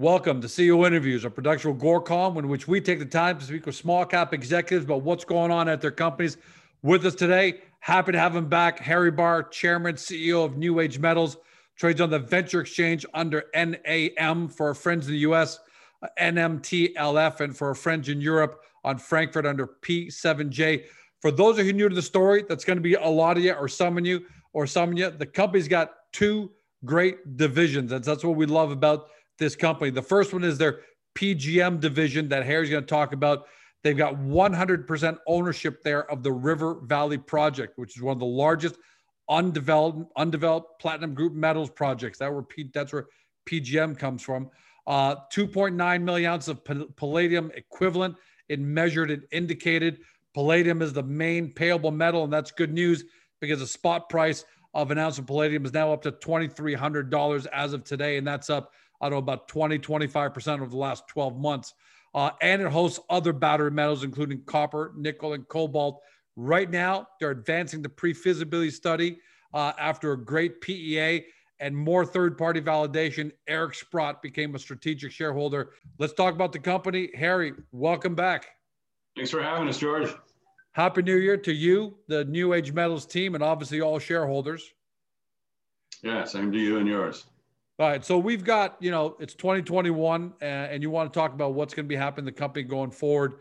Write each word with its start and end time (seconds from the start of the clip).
Welcome 0.00 0.40
to 0.42 0.46
CEO 0.46 0.86
Interviews, 0.86 1.24
a 1.24 1.30
production 1.30 1.72
of 1.72 1.78
Agoracom, 1.78 2.38
in 2.38 2.46
which 2.46 2.68
we 2.68 2.80
take 2.80 3.00
the 3.00 3.04
time 3.04 3.36
to 3.36 3.44
speak 3.44 3.66
with 3.66 3.74
small 3.74 4.06
cap 4.06 4.32
executives 4.32 4.84
about 4.84 5.02
what's 5.02 5.24
going 5.24 5.50
on 5.50 5.68
at 5.68 5.80
their 5.80 5.90
companies. 5.90 6.36
With 6.82 7.04
us 7.04 7.16
today, 7.16 7.62
happy 7.80 8.12
to 8.12 8.18
have 8.20 8.36
him 8.36 8.48
back, 8.48 8.78
Harry 8.78 9.10
Barr, 9.10 9.42
Chairman, 9.42 9.96
CEO 9.96 10.44
of 10.44 10.56
New 10.56 10.78
Age 10.78 11.00
Metals, 11.00 11.36
trades 11.74 12.00
on 12.00 12.10
the 12.10 12.18
Venture 12.20 12.60
Exchange 12.60 13.04
under 13.12 13.46
NAM 13.52 14.46
for 14.46 14.68
our 14.68 14.74
friends 14.74 15.08
in 15.08 15.14
the 15.14 15.18
US, 15.30 15.58
NMTLF, 16.16 17.40
and 17.40 17.56
for 17.56 17.66
our 17.66 17.74
friends 17.74 18.08
in 18.08 18.20
Europe 18.20 18.60
on 18.84 18.98
Frankfurt 18.98 19.46
under 19.46 19.66
P7J. 19.82 20.84
For 21.20 21.32
those 21.32 21.58
of 21.58 21.66
you 21.66 21.72
new 21.72 21.88
to 21.88 21.94
the 21.96 22.02
story, 22.02 22.44
that's 22.48 22.64
going 22.64 22.76
to 22.76 22.82
be 22.82 22.94
a 22.94 23.08
lot 23.08 23.36
of 23.36 23.42
you, 23.42 23.52
or 23.54 23.66
some 23.66 23.98
of 23.98 24.06
you, 24.06 24.26
or 24.52 24.64
some 24.64 24.92
of 24.92 24.98
you. 24.98 25.10
The 25.10 25.26
company's 25.26 25.66
got 25.66 25.90
two 26.12 26.52
great 26.84 27.36
divisions, 27.36 27.90
and 27.90 28.04
that's 28.04 28.22
what 28.22 28.36
we 28.36 28.46
love 28.46 28.70
about 28.70 29.08
this 29.38 29.56
company. 29.56 29.90
The 29.90 30.02
first 30.02 30.32
one 30.32 30.44
is 30.44 30.58
their 30.58 30.80
PGM 31.16 31.80
division 31.80 32.28
that 32.28 32.44
Harry's 32.44 32.70
going 32.70 32.82
to 32.82 32.88
talk 32.88 33.12
about. 33.12 33.46
They've 33.82 33.96
got 33.96 34.14
100% 34.14 35.18
ownership 35.26 35.82
there 35.82 36.10
of 36.10 36.22
the 36.22 36.32
River 36.32 36.80
Valley 36.84 37.18
project, 37.18 37.78
which 37.78 37.96
is 37.96 38.02
one 38.02 38.12
of 38.12 38.18
the 38.18 38.26
largest 38.26 38.76
undeveloped 39.30 40.10
undeveloped 40.16 40.80
platinum 40.80 41.14
group 41.14 41.32
metals 41.32 41.70
projects. 41.70 42.18
That 42.18 42.32
where 42.32 42.42
P, 42.42 42.70
that's 42.72 42.92
where 42.92 43.06
PGM 43.48 43.98
comes 43.98 44.22
from. 44.22 44.50
Uh, 44.86 45.16
2.9 45.32 46.02
million 46.02 46.32
ounces 46.32 46.48
of 46.48 46.64
palladium 46.96 47.50
equivalent 47.54 48.16
in 48.48 48.72
measured 48.72 49.10
and 49.10 49.22
indicated. 49.32 50.00
Palladium 50.34 50.82
is 50.82 50.92
the 50.92 51.02
main 51.02 51.52
payable 51.52 51.90
metal, 51.90 52.24
and 52.24 52.32
that's 52.32 52.50
good 52.50 52.72
news 52.72 53.04
because 53.40 53.60
the 53.60 53.66
spot 53.66 54.08
price 54.08 54.44
of 54.74 54.90
an 54.90 54.98
ounce 54.98 55.18
of 55.18 55.26
palladium 55.26 55.64
is 55.64 55.72
now 55.72 55.92
up 55.92 56.02
to 56.02 56.12
$2,300 56.12 57.46
as 57.52 57.72
of 57.72 57.84
today, 57.84 58.16
and 58.16 58.26
that's 58.26 58.48
up 58.50 58.72
I 59.00 59.06
don't 59.06 59.12
know, 59.12 59.18
about 59.18 59.48
20, 59.48 59.78
25% 59.78 60.60
over 60.60 60.66
the 60.66 60.76
last 60.76 61.06
12 61.08 61.38
months. 61.38 61.74
Uh, 62.14 62.30
and 62.40 62.62
it 62.62 62.68
hosts 62.70 63.00
other 63.10 63.32
battery 63.32 63.70
metals, 63.70 64.02
including 64.02 64.42
copper, 64.44 64.92
nickel, 64.96 65.34
and 65.34 65.46
cobalt. 65.48 66.00
Right 66.36 66.70
now, 66.70 67.08
they're 67.20 67.30
advancing 67.30 67.82
the 67.82 67.88
pre 67.88 68.14
feasibility 68.14 68.70
study 68.70 69.18
uh, 69.52 69.72
after 69.78 70.12
a 70.12 70.24
great 70.24 70.60
PEA 70.60 71.26
and 71.60 71.76
more 71.76 72.04
third 72.04 72.38
party 72.38 72.60
validation. 72.60 73.32
Eric 73.46 73.74
Sprott 73.74 74.22
became 74.22 74.54
a 74.54 74.58
strategic 74.58 75.12
shareholder. 75.12 75.70
Let's 75.98 76.12
talk 76.12 76.34
about 76.34 76.52
the 76.52 76.58
company. 76.58 77.10
Harry, 77.14 77.52
welcome 77.72 78.14
back. 78.14 78.46
Thanks 79.16 79.30
for 79.30 79.42
having 79.42 79.68
us, 79.68 79.78
George. 79.78 80.14
Happy 80.72 81.02
New 81.02 81.16
Year 81.16 81.36
to 81.36 81.52
you, 81.52 81.98
the 82.06 82.24
New 82.26 82.52
Age 82.52 82.72
Metals 82.72 83.04
team, 83.04 83.34
and 83.34 83.42
obviously 83.42 83.80
all 83.80 83.98
shareholders. 83.98 84.72
Yeah, 86.02 86.24
same 86.24 86.52
to 86.52 86.58
you 86.58 86.78
and 86.78 86.86
yours. 86.86 87.24
All 87.80 87.88
right. 87.88 88.04
So 88.04 88.18
we've 88.18 88.42
got, 88.42 88.76
you 88.80 88.90
know, 88.90 89.16
it's 89.20 89.34
2021, 89.34 90.32
uh, 90.42 90.44
and 90.44 90.82
you 90.82 90.90
want 90.90 91.12
to 91.12 91.16
talk 91.16 91.32
about 91.32 91.54
what's 91.54 91.74
going 91.74 91.86
to 91.86 91.88
be 91.88 91.94
happening 91.94 92.26
in 92.26 92.34
the 92.34 92.38
company 92.38 92.64
going 92.64 92.90
forward. 92.90 93.34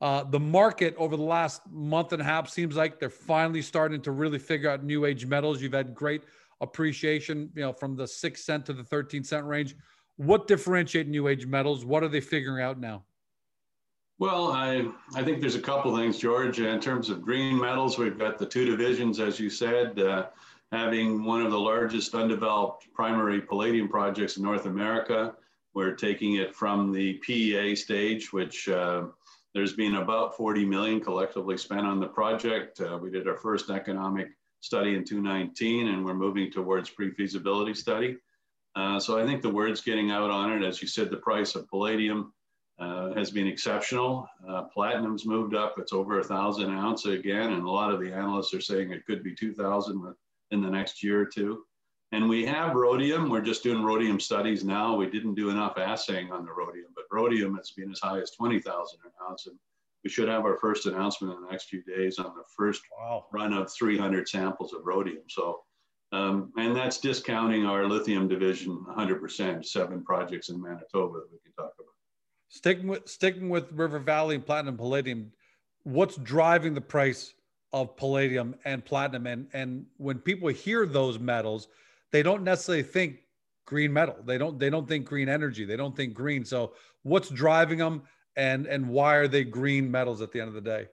Uh, 0.00 0.24
the 0.24 0.40
market 0.40 0.96
over 0.98 1.16
the 1.16 1.22
last 1.22 1.62
month 1.70 2.12
and 2.12 2.20
a 2.20 2.24
half 2.24 2.48
seems 2.48 2.74
like 2.74 2.98
they're 2.98 3.08
finally 3.08 3.62
starting 3.62 4.02
to 4.02 4.10
really 4.10 4.38
figure 4.38 4.68
out 4.68 4.82
new 4.82 5.04
age 5.04 5.26
metals. 5.26 5.62
You've 5.62 5.72
had 5.72 5.94
great 5.94 6.24
appreciation, 6.60 7.50
you 7.54 7.62
know, 7.62 7.72
from 7.72 7.94
the 7.94 8.06
six 8.06 8.44
cent 8.44 8.66
to 8.66 8.72
the 8.72 8.82
13 8.82 9.22
cent 9.22 9.46
range. 9.46 9.76
What 10.16 10.48
differentiate 10.48 11.06
new 11.06 11.28
age 11.28 11.46
metals? 11.46 11.84
What 11.84 12.02
are 12.02 12.08
they 12.08 12.20
figuring 12.20 12.64
out 12.64 12.80
now? 12.80 13.04
Well, 14.18 14.52
I, 14.52 14.88
I 15.14 15.22
think 15.22 15.40
there's 15.40 15.56
a 15.56 15.60
couple 15.60 15.96
things, 15.96 16.18
George. 16.18 16.60
In 16.60 16.80
terms 16.80 17.10
of 17.10 17.22
green 17.22 17.60
metals, 17.60 17.96
we've 17.96 18.18
got 18.18 18.38
the 18.38 18.46
two 18.46 18.64
divisions, 18.64 19.20
as 19.20 19.38
you 19.38 19.50
said. 19.50 19.98
Uh, 19.98 20.26
having 20.74 21.24
one 21.24 21.40
of 21.40 21.52
the 21.52 21.58
largest 21.58 22.14
undeveloped 22.14 22.92
primary 22.92 23.40
palladium 23.40 23.88
projects 23.88 24.36
in 24.36 24.42
North 24.42 24.66
America. 24.66 25.34
We're 25.72 25.94
taking 25.94 26.34
it 26.34 26.54
from 26.54 26.92
the 26.92 27.14
PEA 27.14 27.76
stage, 27.76 28.32
which 28.32 28.68
uh, 28.68 29.04
there's 29.54 29.74
been 29.74 29.96
about 29.96 30.36
40 30.36 30.64
million 30.64 31.00
collectively 31.00 31.56
spent 31.56 31.86
on 31.86 32.00
the 32.00 32.08
project. 32.08 32.80
Uh, 32.80 32.98
we 33.00 33.08
did 33.08 33.28
our 33.28 33.36
first 33.36 33.70
economic 33.70 34.28
study 34.60 34.96
in 34.96 35.04
2019, 35.04 35.88
and 35.88 36.04
we're 36.04 36.12
moving 36.14 36.50
towards 36.50 36.90
pre-feasibility 36.90 37.74
study. 37.74 38.16
Uh, 38.74 38.98
so 38.98 39.16
I 39.16 39.24
think 39.24 39.42
the 39.42 39.50
word's 39.50 39.80
getting 39.80 40.10
out 40.10 40.30
on 40.30 40.52
it. 40.52 40.66
As 40.66 40.82
you 40.82 40.88
said, 40.88 41.08
the 41.08 41.18
price 41.18 41.54
of 41.54 41.68
palladium 41.68 42.32
uh, 42.80 43.14
has 43.14 43.30
been 43.30 43.46
exceptional. 43.46 44.28
Uh, 44.48 44.64
platinum's 44.64 45.24
moved 45.24 45.54
up; 45.54 45.76
it's 45.78 45.92
over 45.92 46.18
a 46.18 46.24
thousand 46.24 46.72
ounce 46.72 47.06
again, 47.06 47.52
and 47.52 47.62
a 47.62 47.70
lot 47.70 47.92
of 47.92 48.00
the 48.00 48.12
analysts 48.12 48.52
are 48.54 48.60
saying 48.60 48.90
it 48.90 49.06
could 49.06 49.22
be 49.22 49.36
2,000 49.36 50.02
with 50.02 50.16
in 50.54 50.62
the 50.62 50.70
next 50.70 51.02
year 51.02 51.20
or 51.20 51.26
two. 51.26 51.64
And 52.12 52.28
we 52.28 52.46
have 52.46 52.74
rhodium. 52.74 53.28
We're 53.28 53.40
just 53.40 53.64
doing 53.64 53.82
rhodium 53.82 54.20
studies 54.20 54.64
now. 54.64 54.94
We 54.94 55.10
didn't 55.10 55.34
do 55.34 55.50
enough 55.50 55.74
assaying 55.76 56.30
on 56.30 56.44
the 56.44 56.52
rhodium, 56.52 56.86
but 56.94 57.04
rhodium 57.10 57.56
has 57.56 57.72
been 57.72 57.90
as 57.90 58.00
high 58.00 58.20
as 58.20 58.30
20,000 58.30 59.00
an 59.04 59.10
ounce. 59.28 59.46
And 59.46 59.56
we 60.04 60.10
should 60.10 60.28
have 60.28 60.44
our 60.44 60.56
first 60.58 60.86
announcement 60.86 61.34
in 61.34 61.42
the 61.42 61.50
next 61.50 61.64
few 61.64 61.82
days 61.82 62.18
on 62.18 62.34
the 62.36 62.44
first 62.56 62.82
wow. 62.96 63.26
run 63.32 63.52
of 63.52 63.72
300 63.72 64.28
samples 64.28 64.72
of 64.72 64.84
rhodium. 64.84 65.24
So, 65.28 65.62
um, 66.12 66.52
and 66.56 66.76
that's 66.76 66.98
discounting 66.98 67.66
our 67.66 67.88
lithium 67.88 68.28
division 68.28 68.84
100%, 68.96 69.64
seven 69.64 70.04
projects 70.04 70.50
in 70.50 70.62
Manitoba 70.62 71.14
that 71.14 71.28
we 71.32 71.38
can 71.42 71.52
talk 71.58 71.72
about. 71.78 71.90
Sticking 72.48 72.86
with, 72.86 73.08
sticking 73.08 73.48
with 73.48 73.72
River 73.72 73.98
Valley 73.98 74.36
and 74.36 74.46
Platinum 74.46 74.76
Palladium, 74.76 75.32
what's 75.82 76.16
driving 76.16 76.74
the 76.74 76.80
price 76.80 77.34
of 77.74 77.96
palladium 77.96 78.54
and 78.64 78.84
platinum. 78.84 79.26
And, 79.26 79.48
and 79.52 79.84
when 79.96 80.20
people 80.20 80.48
hear 80.48 80.86
those 80.86 81.18
metals, 81.18 81.66
they 82.12 82.22
don't 82.22 82.44
necessarily 82.44 82.84
think 82.84 83.24
green 83.66 83.92
metal. 83.92 84.14
They 84.24 84.38
don't, 84.38 84.60
they 84.60 84.70
don't 84.70 84.86
think 84.86 85.06
green 85.06 85.28
energy. 85.28 85.64
They 85.64 85.76
don't 85.76 85.96
think 85.96 86.14
green. 86.14 86.44
So 86.44 86.74
what's 87.02 87.30
driving 87.30 87.78
them 87.78 88.02
and, 88.36 88.66
and 88.66 88.88
why 88.88 89.16
are 89.16 89.26
they 89.26 89.42
green 89.42 89.90
metals 89.90 90.22
at 90.22 90.30
the 90.30 90.40
end 90.40 90.48
of 90.48 90.54
the 90.54 90.60
day? 90.60 90.86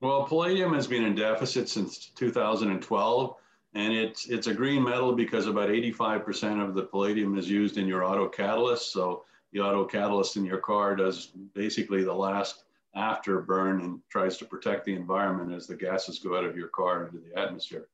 Well, 0.00 0.24
palladium 0.24 0.74
has 0.74 0.88
been 0.88 1.04
in 1.04 1.14
deficit 1.14 1.68
since 1.68 2.10
2012 2.16 3.36
and 3.74 3.92
it's 3.92 4.26
it's 4.26 4.48
a 4.48 4.54
green 4.54 4.82
metal 4.82 5.14
because 5.14 5.46
about 5.46 5.68
85% 5.68 6.66
of 6.66 6.74
the 6.74 6.82
palladium 6.82 7.38
is 7.38 7.48
used 7.48 7.78
in 7.78 7.86
your 7.86 8.02
auto 8.02 8.28
catalyst. 8.28 8.92
So 8.92 9.24
the 9.52 9.60
auto 9.60 9.84
catalyst 9.84 10.36
in 10.36 10.44
your 10.44 10.58
car 10.58 10.96
does 10.96 11.28
basically 11.54 12.02
the 12.02 12.14
last 12.14 12.64
after 12.94 13.40
burn 13.40 13.80
and 13.80 14.00
tries 14.10 14.36
to 14.38 14.44
protect 14.44 14.84
the 14.84 14.94
environment 14.94 15.52
as 15.52 15.66
the 15.66 15.76
gases 15.76 16.18
go 16.18 16.36
out 16.36 16.44
of 16.44 16.56
your 16.56 16.68
car 16.68 17.06
into 17.06 17.18
the 17.18 17.38
atmosphere. 17.38 17.88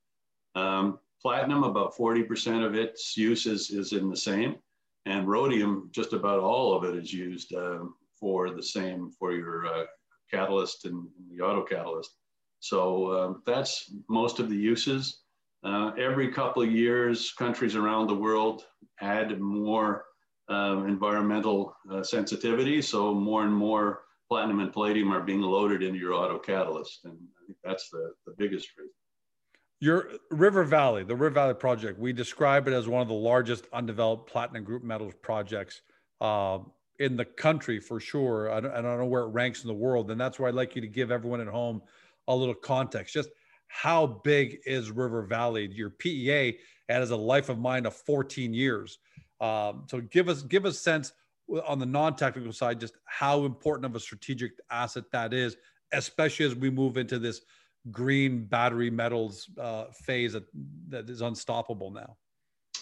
Um, 0.55 0.99
platinum, 1.21 1.65
about 1.65 1.97
40% 1.97 2.65
of 2.65 2.75
its 2.75 3.16
use 3.16 3.47
is, 3.47 3.71
is 3.71 3.93
in 3.93 4.09
the 4.09 4.16
same, 4.16 4.56
and 5.06 5.28
rhodium, 5.28 5.91
just 5.93 6.12
about 6.12 6.41
all 6.41 6.75
of 6.75 6.84
it 6.84 6.97
is 6.97 7.12
used 7.12 7.55
um, 7.55 7.94
for 8.19 8.50
the 8.50 8.62
same 8.62 9.10
for 9.10 9.32
your 9.32 9.66
uh, 9.66 9.84
catalyst 10.31 10.84
and 10.84 11.06
the 11.31 11.43
auto 11.43 11.62
catalyst. 11.62 12.16
So 12.61 13.12
um, 13.12 13.43
that's 13.47 13.93
most 14.09 14.38
of 14.38 14.49
the 14.49 14.56
uses. 14.56 15.21
Uh, 15.62 15.93
every 15.99 16.31
couple 16.31 16.62
of 16.62 16.71
years, 16.71 17.32
countries 17.32 17.75
around 17.75 18.06
the 18.06 18.15
world 18.15 18.65
add 19.00 19.41
more 19.41 20.05
uh, 20.50 20.84
environmental 20.87 21.75
uh, 21.91 22.03
sensitivity. 22.03 22.81
So 22.82 23.15
more 23.15 23.44
and 23.44 23.55
more 23.55 24.03
platinum 24.34 24.58
and 24.58 24.72
palladium 24.72 25.12
are 25.12 25.20
being 25.20 25.40
loaded 25.40 25.80
into 25.80 25.96
your 25.96 26.12
auto 26.12 26.40
catalyst. 26.40 27.04
And 27.04 27.12
I 27.14 27.46
think 27.46 27.56
that's 27.62 27.88
the, 27.88 28.14
the 28.26 28.34
biggest 28.36 28.68
reason. 28.76 28.90
Your 29.78 30.10
River 30.32 30.64
Valley, 30.64 31.04
the 31.04 31.14
River 31.14 31.30
Valley 31.30 31.54
project, 31.54 32.00
we 32.00 32.12
describe 32.12 32.66
it 32.66 32.72
as 32.72 32.88
one 32.88 33.00
of 33.00 33.06
the 33.06 33.14
largest 33.14 33.66
undeveloped 33.72 34.28
platinum 34.28 34.64
group 34.64 34.82
metals 34.82 35.14
projects 35.22 35.82
uh, 36.20 36.58
in 36.98 37.16
the 37.16 37.25
country 37.25 37.78
for 37.78 38.00
sure. 38.00 38.50
I 38.50 38.58
don't, 38.58 38.72
I 38.72 38.82
don't 38.82 38.98
know 38.98 39.06
where 39.06 39.22
it 39.22 39.28
ranks 39.28 39.62
in 39.62 39.69
the 39.69 39.75
world. 39.75 40.10
And 40.10 40.20
that's 40.20 40.40
why 40.40 40.48
I'd 40.48 40.54
like 40.54 40.75
you 40.75 40.82
to 40.82 40.88
give 40.88 41.12
everyone 41.12 41.40
at 41.40 41.46
home 41.46 41.80
a 42.26 42.34
little 42.34 42.56
context. 42.56 43.14
Just 43.14 43.28
how 43.69 44.04
big 44.25 44.58
is 44.66 44.90
River 44.90 45.22
Valley? 45.22 45.70
Your 45.72 45.90
PEA 45.90 46.58
has 46.88 47.12
a 47.12 47.16
life 47.16 47.50
of 47.50 47.60
mine 47.60 47.87
of 47.87 47.94
14 47.94 48.52
years. 48.52 48.98
Um, 49.40 49.84
so 49.88 50.00
give 50.00 50.28
us 50.28 50.42
give 50.42 50.66
us 50.66 50.80
sense 50.80 51.12
on 51.67 51.79
the 51.79 51.87
non-technical 51.87 52.52
side 52.52 52.81
just 52.81 52.94
how 53.05 53.44
important 53.44 53.85
of 53.85 53.94
a 53.94 54.00
strategic 54.00 54.52
asset 54.70 55.05
that 55.12 55.32
is 55.32 55.56
especially 55.93 56.46
as 56.46 56.55
we 56.55 56.70
move 56.70 56.96
into 56.96 57.19
this 57.19 57.43
green 57.91 58.44
battery 58.44 58.91
metals 58.91 59.49
uh, 59.61 59.85
phase 59.93 60.32
that, 60.32 60.44
that 60.88 61.08
is 61.11 61.20
unstoppable 61.20 61.91
now. 61.91 62.17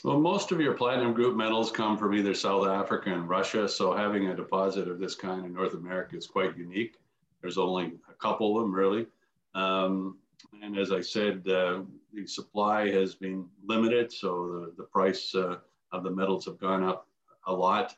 Well 0.04 0.20
most 0.20 0.52
of 0.52 0.60
your 0.60 0.74
platinum 0.74 1.12
group 1.12 1.36
metals 1.36 1.70
come 1.70 1.96
from 1.98 2.14
either 2.14 2.34
south 2.34 2.66
africa 2.66 3.12
and 3.12 3.28
russia 3.28 3.68
so 3.68 3.94
having 3.94 4.28
a 4.28 4.36
deposit 4.36 4.88
of 4.88 4.98
this 4.98 5.14
kind 5.14 5.44
in 5.44 5.52
north 5.52 5.74
america 5.74 6.16
is 6.16 6.26
quite 6.26 6.56
unique. 6.56 6.96
There's 7.40 7.58
only 7.58 7.94
a 8.08 8.14
couple 8.14 8.56
of 8.56 8.62
them 8.62 8.74
really. 8.74 9.06
Um, 9.54 10.18
and 10.62 10.78
as 10.78 10.92
i 10.92 11.00
said 11.00 11.46
uh, 11.48 11.82
the 12.12 12.26
supply 12.26 12.90
has 12.90 13.14
been 13.14 13.46
limited 13.64 14.12
so 14.12 14.72
the, 14.76 14.82
the 14.82 14.88
price 14.88 15.34
uh, 15.34 15.56
of 15.92 16.02
the 16.02 16.10
metals 16.10 16.44
have 16.44 16.58
gone 16.58 16.82
up 16.82 17.06
a 17.46 17.52
lot 17.52 17.94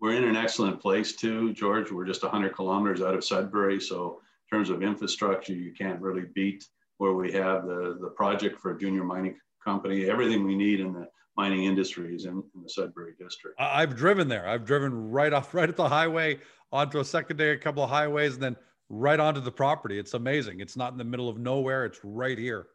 we're 0.00 0.14
in 0.14 0.24
an 0.24 0.36
excellent 0.36 0.80
place 0.80 1.14
too, 1.14 1.52
George. 1.52 1.90
We're 1.90 2.04
just 2.04 2.22
100 2.22 2.54
kilometers 2.54 3.02
out 3.02 3.14
of 3.14 3.24
Sudbury. 3.24 3.80
So 3.80 4.20
in 4.50 4.56
terms 4.56 4.70
of 4.70 4.82
infrastructure, 4.82 5.52
you 5.52 5.72
can't 5.72 6.00
really 6.00 6.26
beat 6.34 6.64
where 6.98 7.12
we 7.12 7.32
have 7.32 7.66
the, 7.66 7.98
the 8.00 8.08
project 8.08 8.60
for 8.60 8.72
a 8.72 8.78
junior 8.78 9.04
mining 9.04 9.36
company. 9.64 10.08
Everything 10.08 10.44
we 10.44 10.54
need 10.54 10.80
in 10.80 10.92
the 10.92 11.08
mining 11.36 11.64
industries 11.64 12.24
in, 12.24 12.42
in, 12.54 12.62
the 12.62 12.68
Sudbury 12.68 13.14
district. 13.18 13.60
I've 13.60 13.94
driven 13.94 14.28
there. 14.28 14.48
I've 14.48 14.64
driven 14.64 15.10
right 15.10 15.32
off, 15.32 15.54
right 15.54 15.68
at 15.68 15.76
the 15.76 15.88
highway 15.88 16.38
onto 16.72 17.00
a 17.00 17.04
secondary, 17.04 17.54
a 17.54 17.58
couple 17.58 17.82
of 17.82 17.90
highways, 17.90 18.34
and 18.34 18.42
then 18.42 18.56
right 18.88 19.20
onto 19.20 19.40
the 19.40 19.52
property. 19.52 19.98
It's 19.98 20.14
amazing. 20.14 20.60
It's 20.60 20.76
not 20.76 20.92
in 20.92 20.98
the 20.98 21.04
middle 21.04 21.28
of 21.28 21.38
nowhere. 21.38 21.84
It's 21.84 22.00
right 22.02 22.38
here. 22.38 22.68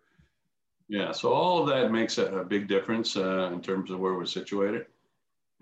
Yeah. 0.87 1.11
So 1.11 1.33
all 1.33 1.61
of 1.61 1.67
that 1.69 1.91
makes 1.91 2.17
a, 2.17 2.25
a 2.37 2.45
big 2.45 2.67
difference 2.67 3.15
uh, 3.15 3.49
in 3.53 3.61
terms 3.61 3.91
of 3.91 3.99
where 3.99 4.13
we're 4.13 4.25
situated. 4.25 4.85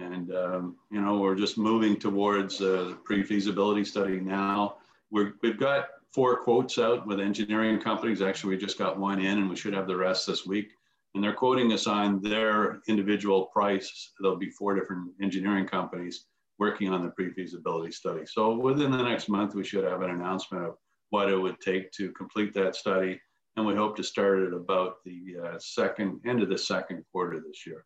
And, 0.01 0.33
um, 0.35 0.75
you 0.89 0.99
know, 0.99 1.19
we're 1.19 1.35
just 1.35 1.57
moving 1.57 1.95
towards 1.95 2.61
a 2.61 2.97
pre-feasibility 3.03 3.85
study 3.85 4.19
now. 4.19 4.77
We're, 5.11 5.33
we've 5.43 5.59
got 5.59 5.89
four 6.11 6.37
quotes 6.37 6.77
out 6.79 7.05
with 7.05 7.19
engineering 7.19 7.79
companies. 7.79 8.21
Actually, 8.21 8.55
we 8.55 8.61
just 8.61 8.79
got 8.79 8.97
one 8.97 9.19
in 9.19 9.37
and 9.37 9.49
we 9.49 9.55
should 9.55 9.73
have 9.73 9.87
the 9.87 9.95
rest 9.95 10.25
this 10.25 10.45
week. 10.45 10.71
And 11.13 11.23
they're 11.23 11.33
quoting 11.33 11.71
us 11.73 11.87
on 11.87 12.21
their 12.21 12.81
individual 12.87 13.47
price. 13.47 14.11
There'll 14.19 14.37
be 14.37 14.49
four 14.49 14.75
different 14.75 15.11
engineering 15.21 15.67
companies 15.67 16.25
working 16.57 16.89
on 16.91 17.03
the 17.03 17.09
pre-feasibility 17.09 17.91
study. 17.91 18.25
So 18.25 18.55
within 18.55 18.91
the 18.91 19.03
next 19.03 19.29
month, 19.29 19.55
we 19.55 19.63
should 19.63 19.83
have 19.83 20.01
an 20.01 20.11
announcement 20.11 20.65
of 20.65 20.75
what 21.09 21.29
it 21.29 21.35
would 21.35 21.59
take 21.59 21.91
to 21.93 22.11
complete 22.11 22.53
that 22.53 22.75
study. 22.75 23.19
And 23.57 23.65
we 23.65 23.75
hope 23.75 23.97
to 23.97 24.03
start 24.03 24.39
it 24.39 24.53
about 24.53 25.03
the 25.03 25.35
uh, 25.43 25.59
second 25.59 26.21
end 26.25 26.41
of 26.41 26.49
the 26.49 26.57
second 26.57 27.03
quarter 27.11 27.41
this 27.45 27.67
year 27.67 27.85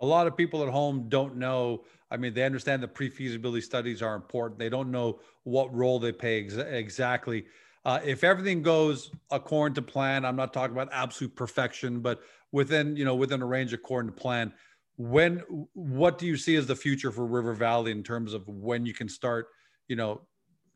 a 0.00 0.06
lot 0.06 0.26
of 0.26 0.36
people 0.36 0.62
at 0.62 0.68
home 0.68 1.08
don't 1.08 1.36
know. 1.36 1.84
I 2.10 2.16
mean, 2.16 2.34
they 2.34 2.44
understand 2.44 2.82
the 2.82 2.88
pre-feasibility 2.88 3.62
studies 3.62 4.02
are 4.02 4.14
important. 4.14 4.58
They 4.58 4.68
don't 4.68 4.90
know 4.90 5.20
what 5.44 5.74
role 5.74 5.98
they 5.98 6.12
play 6.12 6.44
ex- 6.44 6.54
exactly. 6.54 7.46
Uh, 7.84 8.00
if 8.04 8.24
everything 8.24 8.62
goes 8.62 9.10
according 9.30 9.74
to 9.76 9.82
plan, 9.82 10.24
I'm 10.24 10.36
not 10.36 10.52
talking 10.52 10.74
about 10.74 10.88
absolute 10.92 11.34
perfection, 11.34 12.00
but 12.00 12.20
within 12.52 12.96
you 12.96 13.04
know 13.04 13.14
within 13.14 13.42
a 13.42 13.46
range 13.46 13.72
according 13.72 14.12
to 14.12 14.16
plan. 14.20 14.52
When 14.96 15.38
what 15.74 16.18
do 16.18 16.26
you 16.26 16.36
see 16.36 16.56
as 16.56 16.66
the 16.66 16.74
future 16.74 17.12
for 17.12 17.26
River 17.26 17.52
Valley 17.52 17.92
in 17.92 18.02
terms 18.02 18.32
of 18.32 18.48
when 18.48 18.86
you 18.86 18.94
can 18.94 19.08
start, 19.08 19.48
you 19.88 19.96
know, 19.96 20.22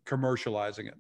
commercializing 0.07 0.89
it? 0.89 0.95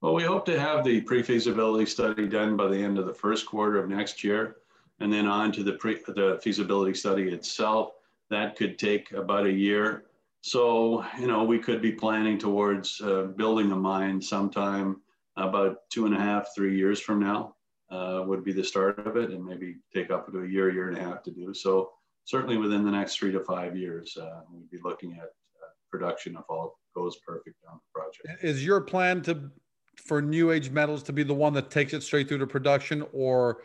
Well, 0.00 0.14
we 0.14 0.22
hope 0.22 0.44
to 0.46 0.58
have 0.58 0.84
the 0.84 1.00
pre-feasibility 1.02 1.86
study 1.86 2.26
done 2.26 2.56
by 2.56 2.68
the 2.68 2.78
end 2.78 2.98
of 2.98 3.06
the 3.06 3.14
first 3.14 3.46
quarter 3.46 3.78
of 3.78 3.88
next 3.88 4.24
year 4.24 4.56
and 5.00 5.12
then 5.12 5.26
on 5.26 5.52
to 5.52 5.62
the, 5.62 5.72
pre, 5.72 5.94
the 6.06 6.38
feasibility 6.42 6.94
study 6.94 7.30
itself. 7.30 7.90
That 8.30 8.56
could 8.56 8.78
take 8.78 9.12
about 9.12 9.46
a 9.46 9.52
year. 9.52 10.04
So, 10.42 11.04
you 11.18 11.26
know, 11.26 11.44
we 11.44 11.58
could 11.58 11.80
be 11.80 11.92
planning 11.92 12.38
towards 12.38 13.00
uh, 13.00 13.24
building 13.36 13.72
a 13.72 13.76
mine 13.76 14.20
sometime 14.20 15.00
about 15.36 15.78
two 15.90 16.06
and 16.06 16.14
a 16.14 16.18
half, 16.18 16.48
three 16.54 16.76
years 16.76 17.00
from 17.00 17.20
now 17.20 17.54
uh, 17.90 18.22
would 18.26 18.44
be 18.44 18.52
the 18.52 18.64
start 18.64 18.98
of 19.06 19.16
it, 19.16 19.30
and 19.30 19.44
maybe 19.44 19.76
take 19.92 20.10
up 20.10 20.30
to 20.30 20.42
a 20.42 20.46
year, 20.46 20.70
year 20.70 20.88
and 20.88 20.98
a 20.98 21.00
half 21.00 21.22
to 21.22 21.30
do. 21.30 21.54
So, 21.54 21.90
certainly 22.24 22.56
within 22.56 22.84
the 22.84 22.90
next 22.90 23.16
three 23.16 23.32
to 23.32 23.40
five 23.40 23.76
years, 23.76 24.16
uh, 24.20 24.40
we'd 24.52 24.70
be 24.70 24.78
looking 24.82 25.12
at 25.12 25.24
uh, 25.24 25.70
production 25.90 26.36
if 26.38 26.44
all 26.48 26.78
goes 26.94 27.16
perfect 27.26 27.56
on 27.70 27.78
the 27.78 28.00
project. 28.00 28.44
Is 28.44 28.64
your 28.64 28.80
plan 28.80 29.22
to 29.22 29.50
for 29.96 30.20
New 30.20 30.50
Age 30.50 30.70
Metals 30.70 31.02
to 31.04 31.12
be 31.12 31.22
the 31.22 31.34
one 31.34 31.52
that 31.54 31.70
takes 31.70 31.94
it 31.94 32.02
straight 32.02 32.28
through 32.28 32.38
to 32.38 32.46
production, 32.46 33.06
or 33.12 33.62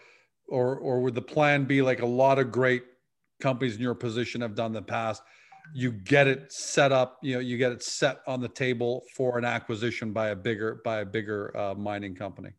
or 0.50 0.78
or 0.78 1.02
would 1.02 1.16
the 1.16 1.22
plan 1.22 1.66
be 1.66 1.82
like 1.82 2.02
a 2.02 2.06
lot 2.06 2.40
of 2.40 2.52
great 2.52 2.84
companies 3.42 3.76
in 3.76 3.82
your 3.82 3.96
position 3.96 4.42
have 4.42 4.56
done 4.56 4.68
in 4.68 4.74
the 4.74 4.82
past? 4.82 5.22
You 5.74 5.92
get 5.92 6.28
it 6.28 6.52
set 6.52 6.92
up, 6.92 7.18
you 7.22 7.36
know, 7.36 7.40
you 7.40 7.58
get 7.58 7.72
it 7.72 7.84
set 7.84 8.20
on 8.26 8.42
the 8.42 8.48
table 8.48 9.04
for 9.16 9.38
an 9.38 9.46
acquisition 9.46 10.14
by 10.14 10.30
a 10.30 10.36
bigger 10.36 10.82
by 10.84 11.00
a 11.00 11.06
bigger 11.06 11.56
uh, 11.56 11.76
mining 11.76 12.16
company. 12.16 12.50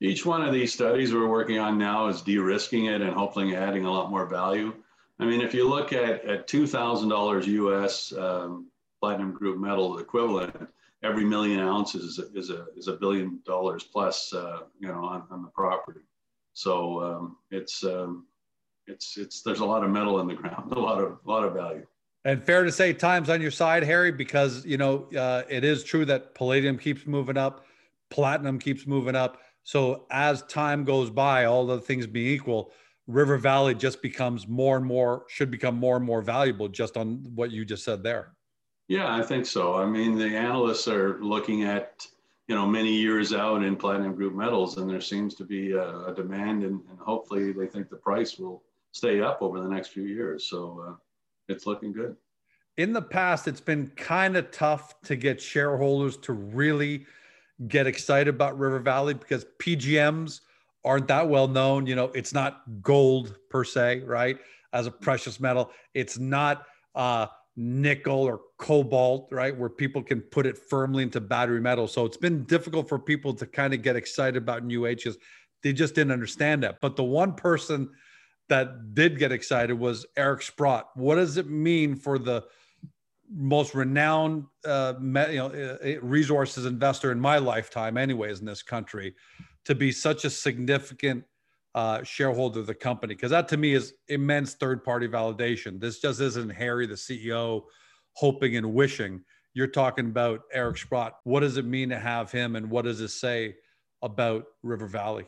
Each 0.00 0.24
one 0.24 0.42
of 0.42 0.52
these 0.52 0.72
studies 0.72 1.12
we're 1.12 1.28
working 1.28 1.58
on 1.58 1.76
now 1.76 2.06
is 2.06 2.22
de-risking 2.22 2.86
it 2.86 3.00
and 3.00 3.12
hopefully 3.12 3.56
adding 3.56 3.84
a 3.84 3.90
lot 3.90 4.10
more 4.10 4.26
value. 4.26 4.72
I 5.18 5.26
mean, 5.26 5.40
if 5.40 5.52
you 5.52 5.68
look 5.68 5.92
at 5.92 6.24
at 6.24 6.46
two 6.46 6.66
thousand 6.66 7.08
dollars 7.08 7.46
US 7.46 8.12
um, 8.12 8.68
platinum 9.00 9.32
group 9.32 9.58
metal 9.58 9.98
equivalent, 9.98 10.54
every 11.02 11.24
million 11.24 11.60
ounces 11.60 12.04
is 12.04 12.18
a, 12.18 12.38
is 12.38 12.50
a, 12.50 12.66
is 12.76 12.88
a 12.88 12.94
billion 12.94 13.40
dollars 13.44 13.84
plus, 13.84 14.32
uh, 14.32 14.60
you 14.80 14.88
know, 14.88 15.04
on, 15.04 15.24
on 15.30 15.42
the 15.42 15.48
property. 15.48 16.00
So 16.52 17.02
um, 17.02 17.36
it's 17.50 17.84
um, 17.84 18.26
it's 18.86 19.16
it's 19.16 19.42
there's 19.42 19.60
a 19.60 19.64
lot 19.64 19.84
of 19.84 19.90
metal 19.90 20.20
in 20.20 20.26
the 20.26 20.34
ground, 20.34 20.72
a 20.76 20.78
lot 20.78 21.02
of 21.02 21.18
a 21.24 21.30
lot 21.30 21.44
of 21.44 21.54
value. 21.54 21.86
And 22.24 22.44
fair 22.44 22.64
to 22.64 22.72
say, 22.72 22.92
time's 22.92 23.30
on 23.30 23.40
your 23.40 23.50
side, 23.50 23.84
Harry, 23.84 24.12
because 24.12 24.64
you 24.66 24.76
know 24.76 25.08
uh, 25.16 25.42
it 25.48 25.64
is 25.64 25.84
true 25.84 26.04
that 26.06 26.34
palladium 26.34 26.78
keeps 26.78 27.06
moving 27.06 27.36
up, 27.36 27.66
platinum 28.10 28.58
keeps 28.58 28.86
moving 28.86 29.14
up. 29.14 29.40
So 29.62 30.06
as 30.10 30.42
time 30.42 30.84
goes 30.84 31.10
by, 31.10 31.44
all 31.44 31.66
the 31.66 31.80
things 31.80 32.06
being 32.06 32.28
equal, 32.28 32.72
River 33.06 33.38
Valley 33.38 33.74
just 33.74 34.02
becomes 34.02 34.48
more 34.48 34.76
and 34.76 34.86
more 34.86 35.24
should 35.28 35.50
become 35.50 35.76
more 35.76 35.96
and 35.96 36.04
more 36.04 36.22
valuable 36.22 36.68
just 36.68 36.96
on 36.96 37.22
what 37.34 37.50
you 37.50 37.64
just 37.64 37.84
said 37.84 38.02
there. 38.02 38.34
Yeah, 38.88 39.14
I 39.14 39.22
think 39.22 39.44
so. 39.44 39.74
I 39.74 39.84
mean, 39.84 40.16
the 40.16 40.34
analysts 40.34 40.88
are 40.88 41.18
looking 41.22 41.64
at 41.64 42.06
you 42.48 42.54
know 42.54 42.66
many 42.66 42.92
years 42.92 43.32
out 43.32 43.62
in 43.62 43.76
platinum 43.76 44.14
group 44.14 44.34
metals 44.34 44.78
and 44.78 44.88
there 44.90 45.02
seems 45.02 45.34
to 45.34 45.44
be 45.44 45.72
a, 45.72 46.06
a 46.06 46.14
demand 46.14 46.64
and, 46.64 46.80
and, 46.88 46.98
hopefully 46.98 47.52
they 47.52 47.66
think 47.66 47.88
the 47.88 47.96
price 47.96 48.38
will 48.38 48.62
stay 48.92 49.20
up 49.20 49.40
over 49.42 49.60
the 49.60 49.68
next 49.68 49.88
few 49.88 50.02
years. 50.02 50.46
So 50.46 50.84
uh, 50.88 50.94
it's 51.48 51.66
looking 51.66 51.92
good. 51.92 52.16
In 52.78 52.92
the 52.92 53.02
past 53.02 53.46
it's 53.46 53.60
been 53.60 53.88
kind 53.88 54.36
of 54.36 54.50
tough 54.50 55.00
to 55.02 55.14
get 55.14 55.40
shareholders 55.40 56.16
to 56.18 56.32
really 56.32 57.06
get 57.68 57.86
excited 57.86 58.28
about 58.28 58.58
river 58.58 58.78
valley 58.78 59.14
because 59.14 59.44
pgms 59.58 60.40
aren't 60.84 61.08
that 61.08 61.28
well 61.28 61.48
known. 61.48 61.86
You 61.86 61.96
know 61.96 62.10
it's 62.14 62.32
not 62.32 62.62
gold 62.82 63.36
per 63.50 63.62
se 63.62 64.00
right? 64.00 64.38
As 64.72 64.86
a 64.86 64.90
precious 64.90 65.38
metal 65.38 65.70
it's 65.92 66.18
not 66.18 66.64
uh, 66.94 67.26
nickel 67.60 68.20
or 68.20 68.40
cobalt, 68.56 69.28
right? 69.32 69.54
Where 69.54 69.68
people 69.68 70.00
can 70.00 70.20
put 70.20 70.46
it 70.46 70.56
firmly 70.56 71.02
into 71.02 71.20
battery 71.20 71.60
metal. 71.60 71.88
So 71.88 72.04
it's 72.04 72.16
been 72.16 72.44
difficult 72.44 72.88
for 72.88 73.00
people 73.00 73.34
to 73.34 73.46
kind 73.46 73.74
of 73.74 73.82
get 73.82 73.96
excited 73.96 74.36
about 74.36 74.64
new 74.64 74.86
H's. 74.86 75.18
They 75.64 75.72
just 75.72 75.96
didn't 75.96 76.12
understand 76.12 76.62
that. 76.62 76.80
But 76.80 76.94
the 76.94 77.02
one 77.02 77.34
person 77.34 77.90
that 78.48 78.94
did 78.94 79.18
get 79.18 79.32
excited 79.32 79.74
was 79.74 80.06
Eric 80.16 80.42
Sprott. 80.42 80.90
What 80.94 81.16
does 81.16 81.36
it 81.36 81.50
mean 81.50 81.96
for 81.96 82.16
the 82.16 82.44
most 83.28 83.74
renowned 83.74 84.44
uh, 84.64 84.94
you 85.00 85.08
know, 85.08 85.78
uh, 85.84 86.00
resources 86.00 86.64
investor 86.64 87.10
in 87.10 87.18
my 87.18 87.38
lifetime, 87.38 87.96
anyways, 87.98 88.38
in 88.38 88.46
this 88.46 88.62
country, 88.62 89.16
to 89.64 89.74
be 89.74 89.90
such 89.90 90.24
a 90.24 90.30
significant 90.30 91.24
uh, 91.78 92.02
shareholder 92.02 92.58
of 92.58 92.66
the 92.66 92.74
company 92.74 93.14
because 93.14 93.30
that 93.30 93.46
to 93.46 93.56
me 93.56 93.72
is 93.72 93.94
immense 94.08 94.54
third 94.54 94.82
party 94.82 95.06
validation. 95.06 95.78
This 95.78 96.00
just 96.00 96.20
isn't 96.20 96.50
Harry, 96.50 96.88
the 96.88 96.94
CEO, 96.94 97.62
hoping 98.14 98.56
and 98.56 98.74
wishing. 98.74 99.22
You're 99.54 99.68
talking 99.68 100.06
about 100.06 100.40
Eric 100.52 100.78
Sprott. 100.78 101.12
What 101.22 101.40
does 101.40 101.56
it 101.56 101.64
mean 101.64 101.90
to 101.90 101.98
have 102.00 102.32
him, 102.32 102.56
and 102.56 102.68
what 102.68 102.84
does 102.84 103.00
it 103.00 103.10
say 103.10 103.54
about 104.02 104.46
River 104.64 104.88
Valley? 104.88 105.26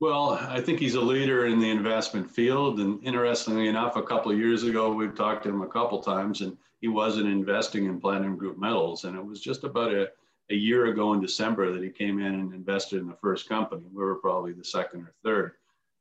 Well, 0.00 0.30
I 0.40 0.62
think 0.62 0.78
he's 0.78 0.94
a 0.94 1.02
leader 1.02 1.44
in 1.44 1.60
the 1.60 1.68
investment 1.68 2.30
field. 2.30 2.80
And 2.80 3.04
interestingly 3.04 3.68
enough, 3.68 3.96
a 3.96 4.02
couple 4.02 4.32
of 4.32 4.38
years 4.38 4.62
ago, 4.62 4.90
we've 4.90 5.14
talked 5.14 5.42
to 5.42 5.50
him 5.50 5.60
a 5.60 5.68
couple 5.68 6.02
times, 6.02 6.40
and 6.40 6.56
he 6.80 6.88
wasn't 6.88 7.28
investing 7.28 7.84
in 7.84 8.00
Platinum 8.00 8.38
Group 8.38 8.56
metals. 8.58 9.04
And 9.04 9.14
it 9.14 9.24
was 9.24 9.42
just 9.42 9.64
about 9.64 9.92
a 9.92 10.08
a 10.50 10.54
year 10.54 10.86
ago 10.86 11.12
in 11.12 11.20
December 11.20 11.72
that 11.72 11.82
he 11.82 11.90
came 11.90 12.20
in 12.20 12.34
and 12.34 12.52
invested 12.52 13.00
in 13.00 13.08
the 13.08 13.16
first 13.16 13.48
company. 13.48 13.82
We 13.92 14.02
were 14.02 14.16
probably 14.16 14.52
the 14.52 14.64
second 14.64 15.02
or 15.02 15.12
third. 15.24 15.52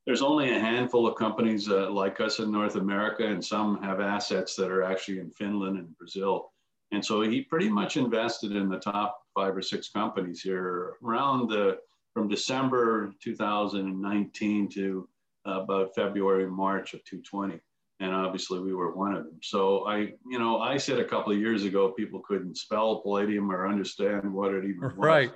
There's 0.06 0.22
only 0.22 0.52
a 0.56 0.60
handful 0.60 1.08
of 1.08 1.16
companies 1.16 1.68
uh, 1.68 1.90
like 1.90 2.22
us 2.22 2.40
in 2.40 2.52
North 2.52 2.76
America, 2.76 3.26
and 3.26 3.44
some 3.44 3.82
have 3.82 4.00
assets 4.00 4.56
that 4.56 4.70
are 4.70 4.84
actually 4.84 5.20
in 5.20 5.32
Finland 5.32 5.78
and 5.78 5.98
Brazil. 5.98 6.52
And 6.92 7.04
so 7.04 7.22
he 7.22 7.42
pretty 7.42 7.70
much 7.70 7.98
invested 7.98 8.56
in 8.56 8.70
the 8.70 8.78
top 8.78 9.20
five 9.34 9.58
or 9.58 9.64
six 9.64 9.90
companies 9.90 10.42
here 10.42 10.94
around 11.04 11.50
the 11.50 11.80
from 12.14 12.28
December 12.30 13.12
2019 13.22 14.70
to 14.70 15.10
about 15.46 15.94
February, 15.96 16.48
March 16.48 16.94
of 16.94 17.04
2020 17.04 17.60
and 18.00 18.14
obviously 18.14 18.60
we 18.60 18.74
were 18.74 18.96
one 18.96 19.16
of 19.16 19.24
them. 19.24 19.40
So 19.42 19.88
I, 19.88 20.14
you 20.28 20.40
know, 20.40 20.60
I 20.60 20.78
said 20.78 21.00
a 21.00 21.06
couple 21.06 21.32
of 21.32 21.40
years 21.40 21.64
ago 21.64 21.92
people 21.92 22.22
couldn't 22.28 22.58
spell 22.58 23.02
palladium 23.02 23.52
or 23.52 23.68
understand 23.68 24.32
what 24.32 24.54
it 24.54 24.66
even 24.66 24.82
was. 24.82 24.94
Right. 24.98 25.32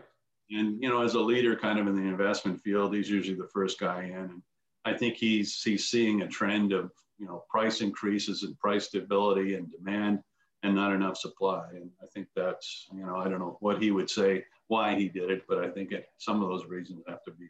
And 0.51 0.82
you 0.82 0.89
know, 0.89 1.04
as 1.04 1.13
a 1.13 1.20
leader, 1.20 1.56
kind 1.56 1.80
of 1.80 1.88
in 1.88 1.96
the 1.96 2.01
investment 2.01 2.60
field, 2.62 2.94
he's 2.94 3.10
usually 3.10 3.38
the 3.38 3.50
first 3.54 3.80
guy 3.80 4.06
in. 4.06 4.13
And 4.16 4.42
I 4.84 4.94
think 4.94 5.16
he's 5.16 5.62
he's 5.62 5.86
seeing 5.86 6.22
a 6.22 6.28
trend 6.28 6.74
of 6.74 6.92
you 7.18 7.28
know 7.28 7.44
price 7.50 7.82
increases 7.82 8.44
and 8.44 8.58
price 8.58 8.88
stability 8.88 9.56
and 9.56 9.72
demand 9.72 10.20
and 10.63 10.75
not 10.75 10.92
enough 10.94 11.18
supply. 11.18 11.68
And 11.74 11.89
I 12.01 12.08
think 12.13 12.28
that's 12.36 12.88
you 12.92 13.06
know 13.06 13.18
I 13.18 13.30
don't 13.30 13.39
know 13.39 13.58
what 13.60 13.82
he 13.82 13.92
would 13.92 14.10
say 14.10 14.44
why 14.68 14.96
he 14.96 15.08
did 15.08 15.30
it, 15.30 15.44
but 15.48 15.60
I 15.60 15.70
think 15.70 15.92
it, 15.92 16.08
some 16.18 16.42
of 16.42 16.50
those 16.50 16.66
reasons 16.66 17.04
have 17.08 17.24
to 17.24 17.32
be 17.32 17.48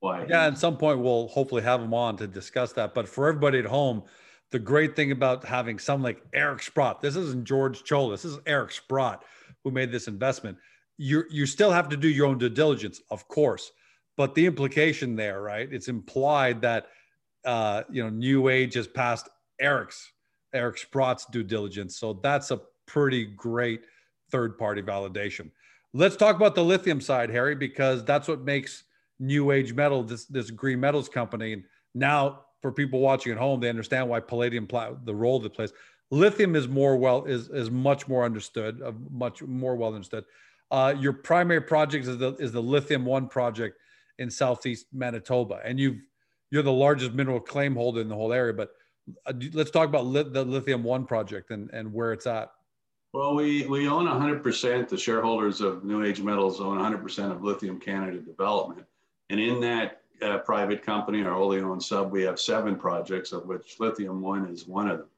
why. 0.00 0.26
Yeah, 0.28 0.46
at 0.46 0.58
some 0.58 0.76
point 0.76 0.98
we'll 0.98 1.28
hopefully 1.28 1.62
have 1.62 1.80
him 1.80 1.94
on 1.94 2.18
to 2.18 2.26
discuss 2.26 2.72
that. 2.74 2.92
But 2.92 3.08
for 3.08 3.28
everybody 3.28 3.60
at 3.60 3.64
home 3.64 4.02
the 4.52 4.58
great 4.58 4.94
thing 4.94 5.10
about 5.10 5.44
having 5.44 5.78
someone 5.78 6.14
like 6.14 6.22
Eric 6.32 6.62
Sprott, 6.62 7.00
this 7.00 7.16
isn't 7.16 7.44
George 7.44 7.82
Tsiolis, 7.82 8.22
this 8.22 8.24
is 8.26 8.38
Eric 8.46 8.70
Sprott 8.70 9.24
who 9.64 9.70
made 9.70 9.90
this 9.90 10.08
investment. 10.08 10.56
You 10.98 11.24
you 11.30 11.46
still 11.46 11.72
have 11.72 11.88
to 11.88 11.96
do 11.96 12.08
your 12.08 12.26
own 12.26 12.38
due 12.38 12.48
diligence, 12.48 13.00
of 13.10 13.26
course, 13.28 13.72
but 14.16 14.34
the 14.34 14.46
implication 14.46 15.16
there, 15.16 15.42
right? 15.42 15.68
It's 15.72 15.88
implied 15.88 16.60
that 16.62 16.86
uh, 17.44 17.82
you 17.90 18.02
know, 18.02 18.10
New 18.10 18.48
Age 18.48 18.74
has 18.74 18.86
passed 18.86 19.28
Eric's 19.60 20.12
Eric 20.54 20.78
Sprott's 20.78 21.26
due 21.26 21.42
diligence. 21.42 21.96
So 21.96 22.20
that's 22.22 22.50
a 22.50 22.60
pretty 22.86 23.24
great 23.24 23.82
third 24.30 24.58
party 24.58 24.82
validation. 24.82 25.50
Let's 25.94 26.16
talk 26.16 26.36
about 26.36 26.54
the 26.54 26.64
lithium 26.64 27.00
side, 27.00 27.30
Harry, 27.30 27.54
because 27.54 28.04
that's 28.04 28.28
what 28.28 28.42
makes 28.42 28.84
New 29.18 29.50
Age 29.50 29.72
Metal 29.72 30.02
this 30.02 30.26
this 30.26 30.50
green 30.50 30.78
metals 30.78 31.08
company. 31.08 31.64
Now, 31.94 32.44
for 32.62 32.72
people 32.72 33.00
watching 33.00 33.32
at 33.32 33.38
home, 33.38 33.60
they 33.60 33.68
understand 33.68 34.08
why 34.08 34.20
palladium 34.20 34.66
the 35.04 35.14
role 35.14 35.40
that 35.40 35.52
plays. 35.52 35.72
Lithium 36.10 36.54
is 36.54 36.68
more 36.68 36.96
well 36.96 37.24
is 37.24 37.48
is 37.48 37.70
much 37.70 38.08
more 38.08 38.24
understood, 38.24 38.80
uh, 38.82 38.92
much 39.10 39.42
more 39.42 39.74
well 39.76 39.94
understood. 39.94 40.24
Uh, 40.70 40.94
your 40.98 41.12
primary 41.12 41.60
project 41.60 42.06
is 42.06 42.18
the 42.18 42.34
is 42.36 42.52
the 42.52 42.62
Lithium 42.62 43.04
One 43.04 43.28
project 43.28 43.78
in 44.18 44.30
southeast 44.30 44.86
Manitoba, 44.92 45.60
and 45.64 45.80
you've 45.80 46.00
you're 46.50 46.62
the 46.62 46.72
largest 46.72 47.12
mineral 47.12 47.40
claim 47.40 47.74
holder 47.74 48.00
in 48.00 48.08
the 48.08 48.14
whole 48.14 48.32
area. 48.32 48.52
But 48.52 48.70
uh, 49.26 49.32
let's 49.52 49.70
talk 49.70 49.88
about 49.88 50.12
the 50.32 50.44
Lithium 50.44 50.84
One 50.84 51.04
project 51.04 51.50
and 51.50 51.70
and 51.72 51.92
where 51.92 52.12
it's 52.12 52.26
at. 52.26 52.50
Well, 53.12 53.34
we, 53.34 53.66
we 53.66 53.88
own 53.88 54.06
100%, 54.06 54.88
the 54.88 54.96
shareholders 54.96 55.60
of 55.60 55.84
New 55.84 56.02
Age 56.02 56.22
Metals 56.22 56.62
own 56.62 56.78
100% 56.78 57.30
of 57.30 57.44
Lithium 57.44 57.78
Canada 57.78 58.18
Development. 58.18 58.86
And 59.28 59.38
in 59.38 59.60
that 59.60 60.01
uh, 60.22 60.38
private 60.38 60.82
company, 60.82 61.22
our 61.24 61.34
wholly 61.34 61.60
owned 61.60 61.82
sub, 61.82 62.12
we 62.12 62.22
have 62.22 62.40
seven 62.40 62.76
projects, 62.76 63.32
of 63.32 63.46
which 63.46 63.78
Lithium 63.80 64.20
One 64.20 64.46
is 64.46 64.66
one 64.66 64.88
of 64.88 64.98
them. 64.98 65.08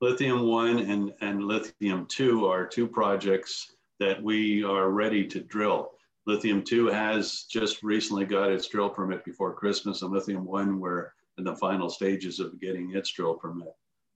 Lithium 0.00 0.42
One 0.42 0.78
and, 0.78 1.12
and 1.20 1.44
Lithium 1.44 2.06
Two 2.06 2.46
are 2.46 2.66
two 2.66 2.86
projects 2.86 3.72
that 4.00 4.22
we 4.22 4.62
are 4.64 4.90
ready 4.90 5.26
to 5.26 5.40
drill. 5.40 5.92
Lithium 6.26 6.62
2 6.62 6.86
has 6.86 7.44
just 7.50 7.82
recently 7.82 8.24
got 8.24 8.50
its 8.50 8.66
drill 8.66 8.88
permit 8.88 9.24
before 9.26 9.52
Christmas, 9.52 10.00
and 10.00 10.10
Lithium 10.10 10.46
1, 10.46 10.80
we're 10.80 11.10
in 11.36 11.44
the 11.44 11.54
final 11.56 11.90
stages 11.90 12.40
of 12.40 12.58
getting 12.60 12.94
its 12.94 13.12
drill 13.12 13.34
permit 13.34 13.74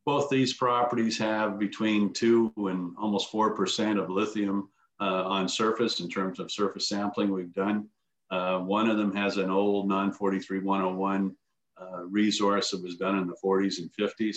both 0.09 0.31
these 0.31 0.55
properties 0.55 1.19
have 1.19 1.59
between 1.59 2.15
two 2.15 2.51
and 2.57 2.97
almost 2.97 3.31
4% 3.31 4.03
of 4.03 4.09
lithium 4.09 4.71
uh, 5.03 5.25
on 5.25 5.47
surface 5.47 6.01
in 6.01 6.09
terms 6.09 6.41
of 6.41 6.51
surface 6.51 6.89
sampling 6.89 7.31
we've 7.31 7.53
done. 7.53 7.87
Uh, 8.31 8.59
one 8.59 8.89
of 8.89 8.99
them 8.99 9.15
has 9.15 9.37
an 9.37 9.51
old 9.51 9.89
non 9.89 10.13
43101 10.13 11.35
uh, 11.81 12.05
resource 12.05 12.71
that 12.71 12.83
was 12.83 12.97
done 12.97 13.19
in 13.19 13.27
the 13.27 13.37
40s 13.43 13.79
and 13.79 13.91
50s. 13.99 14.37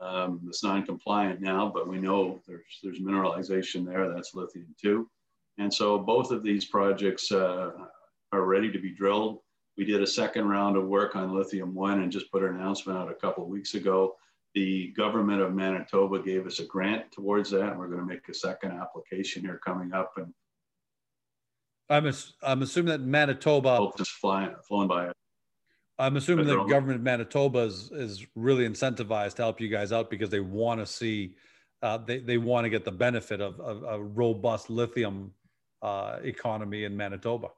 Um, 0.00 0.40
it's 0.48 0.64
non-compliant 0.64 1.40
now, 1.40 1.70
but 1.72 1.88
we 1.88 1.98
know 1.98 2.40
there's, 2.46 2.80
there's 2.82 3.00
mineralization 3.00 3.86
there. 3.86 4.12
That's 4.12 4.34
lithium 4.34 4.74
too. 4.80 5.08
And 5.58 5.72
so 5.72 5.98
both 5.98 6.32
of 6.32 6.42
these 6.42 6.64
projects 6.64 7.30
uh, 7.30 7.70
are 8.32 8.44
ready 8.44 8.72
to 8.72 8.80
be 8.80 8.92
drilled. 8.92 9.38
We 9.78 9.84
did 9.84 10.02
a 10.02 10.06
second 10.06 10.48
round 10.48 10.76
of 10.76 10.88
work 10.88 11.14
on 11.14 11.34
lithium 11.34 11.72
one 11.74 12.02
and 12.02 12.10
just 12.10 12.32
put 12.32 12.42
an 12.42 12.56
announcement 12.56 12.98
out 12.98 13.10
a 13.10 13.14
couple 13.14 13.44
of 13.44 13.50
weeks 13.50 13.74
ago 13.74 14.16
the 14.54 14.88
government 14.96 15.40
of 15.40 15.54
Manitoba 15.54 16.18
gave 16.20 16.46
us 16.46 16.60
a 16.60 16.64
grant 16.64 17.10
towards 17.10 17.50
that. 17.50 17.70
And 17.70 17.78
we're 17.78 17.88
going 17.88 18.00
to 18.00 18.06
make 18.06 18.28
a 18.28 18.34
second 18.34 18.72
application 18.72 19.42
here 19.42 19.60
coming 19.64 19.92
up. 19.92 20.12
And 20.16 20.32
I'm, 21.92 22.06
ass- 22.06 22.32
I'm 22.42 22.62
assuming 22.62 22.90
that 22.92 23.02
Manitoba 23.02 23.90
just 23.98 24.12
flying, 24.12 24.54
flown 24.66 24.88
by. 24.88 25.12
I'm 25.98 26.16
assuming 26.16 26.46
the 26.46 26.64
government 26.64 26.96
of 26.96 27.02
Manitoba 27.02 27.60
is, 27.60 27.90
is 27.92 28.26
really 28.34 28.66
incentivized 28.66 29.34
to 29.34 29.42
help 29.42 29.60
you 29.60 29.68
guys 29.68 29.92
out 29.92 30.08
because 30.08 30.30
they 30.30 30.40
want 30.40 30.80
to 30.80 30.86
see, 30.86 31.36
uh, 31.82 31.98
they, 31.98 32.18
they 32.18 32.38
want 32.38 32.64
to 32.64 32.70
get 32.70 32.84
the 32.84 32.92
benefit 32.92 33.40
of, 33.40 33.60
of 33.60 33.82
a 33.82 34.02
robust 34.02 34.70
lithium 34.70 35.32
uh, 35.82 36.18
economy 36.22 36.84
in 36.84 36.96
Manitoba. 36.96 37.48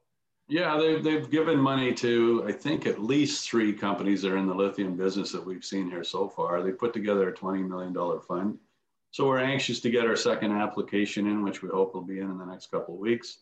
Yeah, 0.48 0.76
they've, 0.76 1.02
they've 1.02 1.30
given 1.30 1.58
money 1.58 1.94
to, 1.94 2.44
I 2.46 2.52
think, 2.52 2.86
at 2.86 3.00
least 3.00 3.48
three 3.48 3.72
companies 3.72 4.20
that 4.22 4.32
are 4.32 4.36
in 4.36 4.46
the 4.46 4.54
lithium 4.54 4.96
business 4.96 5.32
that 5.32 5.46
we've 5.46 5.64
seen 5.64 5.88
here 5.88 6.04
so 6.04 6.28
far. 6.28 6.60
They 6.60 6.72
put 6.72 6.92
together 6.92 7.28
a 7.28 7.32
$20 7.32 7.66
million 7.66 7.94
fund. 8.20 8.58
So 9.12 9.28
we're 9.28 9.38
anxious 9.38 9.78
to 9.80 9.90
get 9.90 10.06
our 10.06 10.16
second 10.16 10.52
application 10.52 11.28
in, 11.28 11.44
which 11.44 11.62
we 11.62 11.68
hope 11.68 11.94
will 11.94 12.02
be 12.02 12.18
in 12.18 12.30
in 12.30 12.36
the 12.36 12.44
next 12.44 12.70
couple 12.70 12.94
of 12.94 13.00
weeks. 13.00 13.38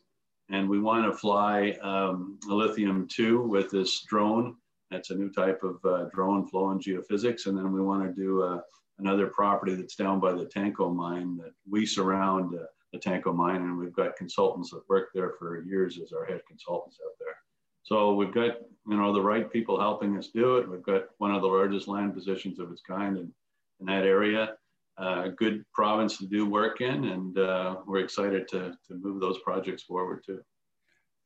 And 0.52 0.68
we 0.68 0.78
want 0.78 1.10
to 1.10 1.16
fly 1.16 1.76
um, 1.82 2.38
lithium 2.46 3.08
2 3.10 3.42
with 3.42 3.70
this 3.70 4.02
drone. 4.02 4.56
That's 4.90 5.10
a 5.10 5.14
new 5.14 5.30
type 5.30 5.62
of 5.62 5.84
uh, 5.84 6.04
drone 6.14 6.46
flow 6.46 6.70
in 6.70 6.78
geophysics. 6.78 7.46
And 7.46 7.56
then 7.56 7.72
we 7.72 7.80
want 7.80 8.04
to 8.04 8.12
do 8.12 8.42
uh, 8.42 8.60
another 8.98 9.28
property 9.28 9.74
that's 9.74 9.96
down 9.96 10.20
by 10.20 10.32
the 10.32 10.44
Tanco 10.44 10.94
mine 10.94 11.38
that 11.38 11.52
we 11.68 11.86
surround. 11.86 12.54
Uh, 12.54 12.66
the 12.92 12.98
Tanco 12.98 13.34
mine, 13.34 13.62
and 13.62 13.78
we've 13.78 13.94
got 13.94 14.16
consultants 14.16 14.70
that 14.70 14.88
work 14.88 15.08
there 15.14 15.32
for 15.38 15.62
years 15.64 15.98
as 16.02 16.12
our 16.12 16.26
head 16.26 16.42
consultants 16.46 16.98
out 17.04 17.14
there. 17.18 17.34
So 17.82 18.14
we've 18.14 18.34
got 18.34 18.58
you 18.86 18.96
know 18.96 19.12
the 19.12 19.20
right 19.20 19.50
people 19.50 19.80
helping 19.80 20.16
us 20.18 20.28
do 20.28 20.58
it. 20.58 20.68
We've 20.68 20.82
got 20.82 21.04
one 21.18 21.34
of 21.34 21.42
the 21.42 21.48
largest 21.48 21.88
land 21.88 22.14
positions 22.14 22.58
of 22.58 22.70
its 22.70 22.82
kind 22.82 23.16
in, 23.16 23.32
in 23.80 23.86
that 23.86 24.04
area. 24.04 24.56
Uh, 25.00 25.22
a 25.24 25.30
good 25.30 25.64
province 25.72 26.18
to 26.18 26.26
do 26.26 26.46
work 26.46 26.80
in, 26.82 27.04
and 27.04 27.38
uh, 27.38 27.76
we're 27.86 28.00
excited 28.00 28.46
to, 28.46 28.74
to 28.86 28.94
move 28.94 29.20
those 29.20 29.38
projects 29.38 29.82
forward 29.84 30.22
too. 30.24 30.40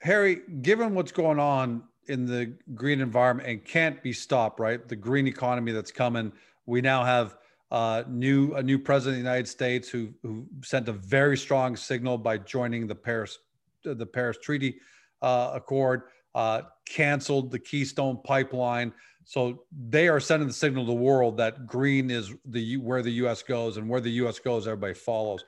Harry, 0.02 0.42
given 0.62 0.94
what's 0.94 1.10
going 1.10 1.40
on 1.40 1.82
in 2.06 2.26
the 2.26 2.54
green 2.74 3.00
environment 3.00 3.48
and 3.48 3.64
can't 3.64 4.02
be 4.02 4.12
stopped, 4.12 4.60
right? 4.60 4.86
The 4.86 4.94
green 4.96 5.26
economy 5.26 5.72
that's 5.72 5.90
coming, 5.90 6.32
we 6.66 6.80
now 6.80 7.04
have 7.04 7.36
uh, 7.70 8.04
new 8.08 8.54
a 8.54 8.62
new 8.62 8.78
president 8.78 9.18
of 9.18 9.24
the 9.24 9.28
United 9.28 9.48
States 9.48 9.88
who 9.88 10.10
who 10.22 10.46
sent 10.62 10.88
a 10.88 10.92
very 10.92 11.36
strong 11.36 11.74
signal 11.74 12.18
by 12.18 12.38
joining 12.38 12.86
the 12.86 12.94
Paris 12.94 13.38
the 13.82 14.06
Paris 14.06 14.36
Treaty 14.42 14.76
uh, 15.22 15.52
Accord, 15.54 16.02
uh, 16.34 16.62
canceled 16.86 17.50
the 17.50 17.58
Keystone 17.58 18.18
Pipeline. 18.24 18.92
So 19.24 19.64
they 19.88 20.08
are 20.08 20.20
sending 20.20 20.46
the 20.46 20.54
signal 20.54 20.84
to 20.84 20.88
the 20.88 20.96
world 20.96 21.36
that 21.38 21.66
green 21.66 22.10
is 22.10 22.32
the 22.44 22.76
where 22.76 23.02
the 23.02 23.10
U.S. 23.12 23.42
goes, 23.42 23.76
and 23.76 23.88
where 23.88 24.00
the 24.00 24.10
U.S. 24.10 24.38
goes, 24.38 24.66
everybody 24.66 24.94
follows. 24.94 25.44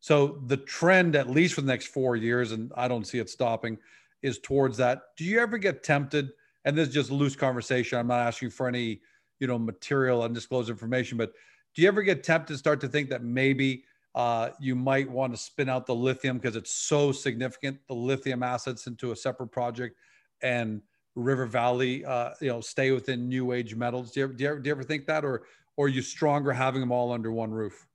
So 0.00 0.40
the 0.46 0.58
trend, 0.58 1.16
at 1.16 1.28
least 1.28 1.54
for 1.54 1.62
the 1.62 1.66
next 1.66 1.88
four 1.88 2.14
years, 2.14 2.52
and 2.52 2.70
I 2.76 2.86
don't 2.86 3.06
see 3.06 3.18
it 3.18 3.28
stopping, 3.28 3.78
is 4.22 4.38
towards 4.38 4.76
that. 4.76 5.02
Do 5.16 5.24
you 5.24 5.40
ever 5.40 5.58
get 5.58 5.82
tempted? 5.82 6.30
And 6.64 6.76
this 6.76 6.88
is 6.88 6.94
just 6.94 7.10
loose 7.10 7.34
conversation. 7.36 7.98
I'm 7.98 8.06
not 8.06 8.20
asking 8.20 8.50
for 8.50 8.68
any, 8.68 9.00
you 9.40 9.46
know, 9.46 9.58
material 9.58 10.22
undisclosed 10.22 10.70
information, 10.70 11.18
but 11.18 11.32
do 11.74 11.82
you 11.82 11.88
ever 11.88 12.02
get 12.02 12.24
tempted 12.24 12.54
to 12.54 12.58
start 12.58 12.80
to 12.80 12.88
think 12.88 13.10
that 13.10 13.22
maybe 13.22 13.84
uh, 14.14 14.50
you 14.58 14.74
might 14.74 15.10
want 15.10 15.32
to 15.32 15.36
spin 15.36 15.68
out 15.68 15.86
the 15.86 15.94
lithium 15.94 16.38
because 16.38 16.56
it's 16.56 16.72
so 16.72 17.12
significant, 17.12 17.78
the 17.86 17.94
lithium 17.94 18.42
assets 18.42 18.86
into 18.86 19.12
a 19.12 19.16
separate 19.16 19.48
project, 19.48 19.96
and 20.42 20.82
River 21.14 21.46
Valley, 21.46 22.04
uh, 22.04 22.30
you 22.40 22.48
know, 22.48 22.60
stay 22.60 22.90
within 22.90 23.28
New 23.28 23.52
Age 23.52 23.74
Metals? 23.74 24.12
Do 24.12 24.20
you, 24.20 24.24
ever, 24.24 24.32
do 24.34 24.44
you, 24.44 24.50
ever, 24.50 24.58
do 24.60 24.68
you 24.68 24.74
ever 24.74 24.82
think 24.82 25.06
that, 25.06 25.24
or 25.24 25.44
or 25.76 25.86
are 25.86 25.88
you 25.88 26.02
stronger 26.02 26.52
having 26.52 26.80
them 26.80 26.90
all 26.90 27.12
under 27.12 27.30
one 27.30 27.50
roof? 27.50 27.86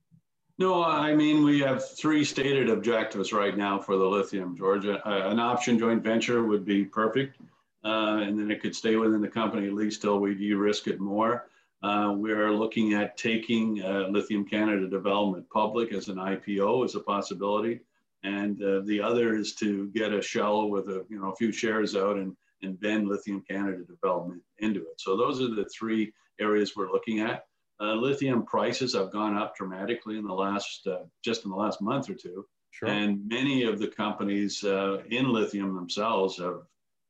No, 0.58 0.84
I 0.84 1.14
mean 1.14 1.44
we 1.44 1.60
have 1.60 1.96
three 1.96 2.24
stated 2.24 2.68
objectives 2.68 3.32
right 3.32 3.56
now 3.56 3.78
for 3.78 3.96
the 3.96 4.04
lithium, 4.04 4.56
Georgia. 4.56 5.04
Uh, 5.06 5.30
an 5.30 5.40
option 5.40 5.78
joint 5.78 6.04
venture 6.04 6.44
would 6.44 6.64
be 6.64 6.84
perfect, 6.84 7.38
uh, 7.84 8.20
and 8.22 8.38
then 8.38 8.50
it 8.50 8.60
could 8.60 8.76
stay 8.76 8.96
within 8.96 9.20
the 9.20 9.28
company 9.28 9.66
at 9.66 9.72
least 9.72 10.02
till 10.02 10.20
we 10.20 10.34
de-risk 10.34 10.86
it 10.86 11.00
more. 11.00 11.48
Uh, 11.82 12.14
we're 12.16 12.52
looking 12.52 12.92
at 12.94 13.16
taking 13.16 13.82
uh, 13.82 14.06
Lithium 14.08 14.44
Canada 14.44 14.86
Development 14.88 15.44
public 15.50 15.92
as 15.92 16.08
an 16.08 16.16
IPO 16.16 16.84
as 16.84 16.94
a 16.94 17.00
possibility. 17.00 17.80
And 18.24 18.62
uh, 18.62 18.80
the 18.84 19.00
other 19.00 19.34
is 19.34 19.54
to 19.56 19.88
get 19.88 20.12
a 20.12 20.22
shell 20.22 20.68
with 20.68 20.88
a, 20.88 21.04
you 21.08 21.20
know, 21.20 21.30
a 21.30 21.36
few 21.36 21.50
shares 21.52 21.96
out 21.96 22.16
and, 22.16 22.36
and 22.62 22.78
bend 22.80 23.08
Lithium 23.08 23.42
Canada 23.48 23.82
Development 23.84 24.40
into 24.58 24.80
it. 24.80 25.00
So 25.00 25.16
those 25.16 25.40
are 25.40 25.54
the 25.54 25.68
three 25.76 26.12
areas 26.40 26.76
we're 26.76 26.92
looking 26.92 27.20
at. 27.20 27.44
Uh, 27.80 27.94
lithium 27.94 28.44
prices 28.44 28.94
have 28.94 29.10
gone 29.10 29.36
up 29.36 29.56
dramatically 29.56 30.16
in 30.16 30.24
the 30.24 30.32
last, 30.32 30.86
uh, 30.86 31.00
just 31.24 31.44
in 31.44 31.50
the 31.50 31.56
last 31.56 31.80
month 31.80 32.08
or 32.08 32.14
two. 32.14 32.46
Sure. 32.70 32.88
And 32.88 33.26
many 33.26 33.64
of 33.64 33.80
the 33.80 33.88
companies 33.88 34.62
uh, 34.62 35.02
in 35.10 35.32
lithium 35.32 35.74
themselves 35.74 36.38
have 36.38 36.60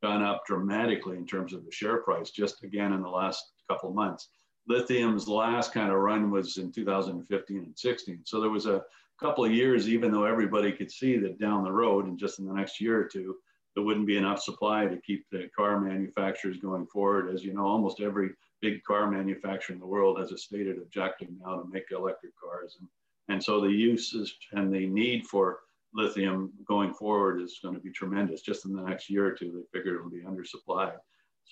gone 0.02 0.22
up 0.22 0.46
dramatically 0.46 1.18
in 1.18 1.26
terms 1.26 1.52
of 1.52 1.64
the 1.64 1.70
share 1.70 1.98
price, 1.98 2.30
just 2.30 2.64
again 2.64 2.92
in 2.92 3.02
the 3.02 3.08
last 3.08 3.52
couple 3.68 3.90
of 3.90 3.94
months 3.94 4.28
lithium's 4.68 5.28
last 5.28 5.72
kind 5.72 5.90
of 5.90 5.98
run 5.98 6.30
was 6.30 6.58
in 6.58 6.72
2015 6.72 7.56
and 7.56 7.78
16. 7.78 8.20
So 8.24 8.40
there 8.40 8.50
was 8.50 8.66
a 8.66 8.82
couple 9.20 9.44
of 9.44 9.52
years, 9.52 9.88
even 9.88 10.12
though 10.12 10.24
everybody 10.24 10.72
could 10.72 10.90
see 10.90 11.16
that 11.18 11.38
down 11.38 11.64
the 11.64 11.72
road 11.72 12.06
and 12.06 12.18
just 12.18 12.38
in 12.38 12.46
the 12.46 12.54
next 12.54 12.80
year 12.80 13.00
or 13.00 13.04
two, 13.04 13.36
there 13.74 13.84
wouldn't 13.84 14.06
be 14.06 14.18
enough 14.18 14.42
supply 14.42 14.86
to 14.86 15.00
keep 15.00 15.24
the 15.30 15.48
car 15.56 15.80
manufacturers 15.80 16.58
going 16.58 16.86
forward. 16.86 17.32
As 17.32 17.42
you 17.44 17.54
know, 17.54 17.66
almost 17.66 18.00
every 18.00 18.30
big 18.60 18.82
car 18.84 19.10
manufacturer 19.10 19.74
in 19.74 19.80
the 19.80 19.86
world 19.86 20.18
has 20.18 20.30
a 20.30 20.38
stated 20.38 20.78
objective 20.78 21.28
now 21.40 21.56
to 21.56 21.68
make 21.70 21.84
electric 21.90 22.32
cars. 22.38 22.76
And, 22.78 22.88
and 23.28 23.42
so 23.42 23.60
the 23.60 23.70
uses 23.70 24.34
and 24.52 24.72
the 24.72 24.86
need 24.86 25.26
for 25.26 25.60
lithium 25.94 26.52
going 26.66 26.92
forward 26.92 27.40
is 27.40 27.60
going 27.62 27.74
to 27.74 27.80
be 27.80 27.90
tremendous. 27.90 28.42
Just 28.42 28.66
in 28.66 28.74
the 28.74 28.82
next 28.82 29.08
year 29.08 29.26
or 29.26 29.32
two, 29.32 29.52
they 29.52 29.78
figure 29.78 29.96
it'll 29.96 30.10
be 30.10 30.22
undersupplied. 30.22 30.96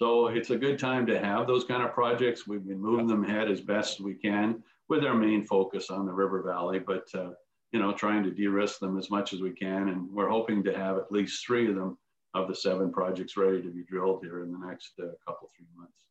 So 0.01 0.29
it's 0.29 0.49
a 0.49 0.57
good 0.57 0.79
time 0.79 1.05
to 1.09 1.19
have 1.19 1.47
those 1.47 1.65
kind 1.65 1.83
of 1.83 1.93
projects. 1.93 2.47
We've 2.47 2.67
been 2.67 2.81
moving 2.81 3.07
them 3.07 3.23
ahead 3.23 3.51
as 3.51 3.61
best 3.61 4.01
we 4.01 4.15
can 4.15 4.63
with 4.89 5.05
our 5.05 5.15
main 5.15 5.45
focus 5.45 5.91
on 5.91 6.07
the 6.07 6.13
River 6.13 6.43
Valley, 6.43 6.79
but 6.79 7.07
uh, 7.15 7.33
you 7.73 7.79
know, 7.79 7.93
trying 7.93 8.23
to 8.23 8.31
de-risk 8.31 8.79
them 8.79 8.97
as 8.99 9.11
much 9.11 9.35
as 9.35 9.43
we 9.43 9.51
can. 9.51 9.89
And 9.89 10.11
we're 10.11 10.31
hoping 10.31 10.65
to 10.65 10.73
have 10.73 10.97
at 10.97 11.13
least 11.13 11.45
three 11.45 11.69
of 11.69 11.75
them 11.75 11.99
of 12.33 12.49
the 12.49 12.55
seven 12.55 12.91
projects 12.91 13.37
ready 13.37 13.61
to 13.61 13.69
be 13.69 13.85
drilled 13.85 14.23
here 14.23 14.43
in 14.43 14.51
the 14.51 14.67
next 14.67 14.93
uh, 15.01 15.09
couple, 15.27 15.51
three 15.55 15.67
months. 15.77 16.07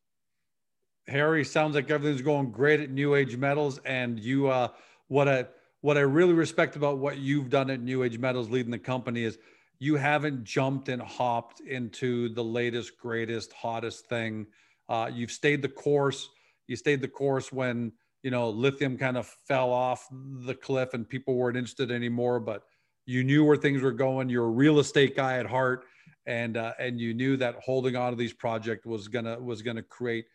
Harry, 1.08 1.44
sounds 1.44 1.74
like 1.74 1.90
everything's 1.90 2.22
going 2.22 2.52
great 2.52 2.78
at 2.78 2.90
New 2.90 3.16
Age 3.16 3.36
Metals, 3.36 3.80
and 3.84 4.20
you, 4.20 4.46
uh, 4.46 4.68
what 5.08 5.28
I 5.28 5.46
what 5.80 5.96
I 5.96 6.02
really 6.02 6.34
respect 6.34 6.76
about 6.76 6.98
what 6.98 7.18
you've 7.18 7.50
done 7.50 7.70
at 7.70 7.80
New 7.80 8.04
Age 8.04 8.18
Metals, 8.18 8.50
leading 8.50 8.70
the 8.70 8.78
company, 8.78 9.24
is 9.24 9.38
you 9.80 9.96
haven't 9.96 10.44
jumped 10.44 10.90
and 10.90 11.00
hopped 11.00 11.60
into 11.60 12.28
the 12.34 12.44
latest, 12.44 12.98
greatest, 12.98 13.52
hottest 13.54 14.06
thing. 14.08 14.46
Uh, 14.88 15.10
you've 15.12 15.32
stayed 15.32 15.62
the 15.62 15.68
course. 15.68 16.28
You 16.68 16.76
stayed 16.76 17.00
the 17.00 17.08
course 17.08 17.50
when 17.50 17.92
you 18.22 18.30
know 18.30 18.50
lithium 18.50 18.98
kind 18.98 19.16
of 19.16 19.26
fell 19.26 19.72
off 19.72 20.06
the 20.12 20.54
cliff 20.54 20.92
and 20.92 21.08
people 21.08 21.34
weren't 21.34 21.56
interested 21.56 21.90
anymore. 21.90 22.38
But 22.38 22.62
you 23.06 23.24
knew 23.24 23.44
where 23.44 23.56
things 23.56 23.80
were 23.80 23.92
going. 23.92 24.28
You're 24.28 24.44
a 24.44 24.50
real 24.50 24.78
estate 24.78 25.16
guy 25.16 25.38
at 25.38 25.46
heart, 25.46 25.86
and 26.26 26.58
uh, 26.58 26.74
and 26.78 27.00
you 27.00 27.14
knew 27.14 27.38
that 27.38 27.56
holding 27.64 27.96
on 27.96 28.12
to 28.12 28.16
these 28.16 28.34
projects 28.34 28.84
was 28.84 29.08
gonna 29.08 29.40
was 29.40 29.62
gonna 29.62 29.82
create 29.82 30.26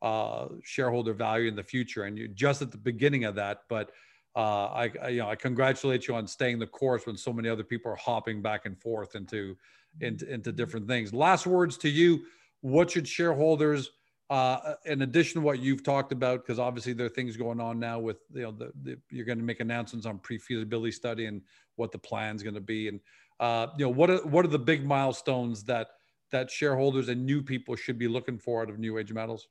uh, 0.00 0.48
shareholder 0.62 1.12
value 1.12 1.46
in 1.46 1.56
the 1.56 1.62
future. 1.62 2.04
And 2.04 2.16
you're 2.16 2.28
just 2.28 2.62
at 2.62 2.70
the 2.70 2.78
beginning 2.78 3.24
of 3.24 3.34
that, 3.34 3.60
but 3.68 3.90
uh, 4.36 4.66
I, 4.66 4.90
I, 5.02 5.08
you 5.08 5.18
know 5.20 5.28
I 5.28 5.36
congratulate 5.36 6.08
you 6.08 6.14
on 6.14 6.26
staying 6.26 6.58
the 6.58 6.66
course 6.66 7.06
when 7.06 7.16
so 7.16 7.32
many 7.32 7.48
other 7.48 7.64
people 7.64 7.92
are 7.92 7.96
hopping 7.96 8.42
back 8.42 8.66
and 8.66 8.80
forth 8.80 9.14
into 9.14 9.56
into, 10.00 10.32
into 10.32 10.52
different 10.52 10.88
things. 10.88 11.12
Last 11.14 11.46
words 11.46 11.76
to 11.78 11.88
you. 11.88 12.24
What 12.62 12.90
should 12.90 13.06
shareholders, 13.06 13.90
uh, 14.30 14.74
in 14.86 15.02
addition 15.02 15.40
to 15.40 15.44
what 15.44 15.60
you've 15.60 15.82
talked 15.82 16.12
about, 16.12 16.44
because 16.44 16.58
obviously 16.58 16.94
there 16.94 17.06
are 17.06 17.10
things 17.10 17.36
going 17.36 17.60
on 17.60 17.78
now 17.78 17.98
with 17.98 18.16
you 18.32 18.42
know 18.42 18.52
the, 18.52 18.72
the 18.82 18.96
you're 19.10 19.26
going 19.26 19.38
to 19.38 19.44
make 19.44 19.60
announcements 19.60 20.06
on 20.06 20.18
pre-feasibility 20.18 20.90
study 20.90 21.26
and 21.26 21.42
what 21.76 21.92
the 21.92 21.98
plan 21.98 22.34
is 22.34 22.42
going 22.42 22.54
to 22.54 22.60
be, 22.60 22.88
and 22.88 23.00
uh, 23.40 23.68
you 23.78 23.84
know 23.84 23.90
what 23.90 24.10
are 24.10 24.26
what 24.26 24.44
are 24.44 24.48
the 24.48 24.58
big 24.58 24.84
milestones 24.84 25.62
that 25.64 25.88
that 26.32 26.50
shareholders 26.50 27.08
and 27.08 27.24
new 27.24 27.42
people 27.42 27.76
should 27.76 27.98
be 27.98 28.08
looking 28.08 28.38
for 28.38 28.62
out 28.62 28.70
of 28.70 28.78
New 28.78 28.98
Age 28.98 29.12
Metals? 29.12 29.48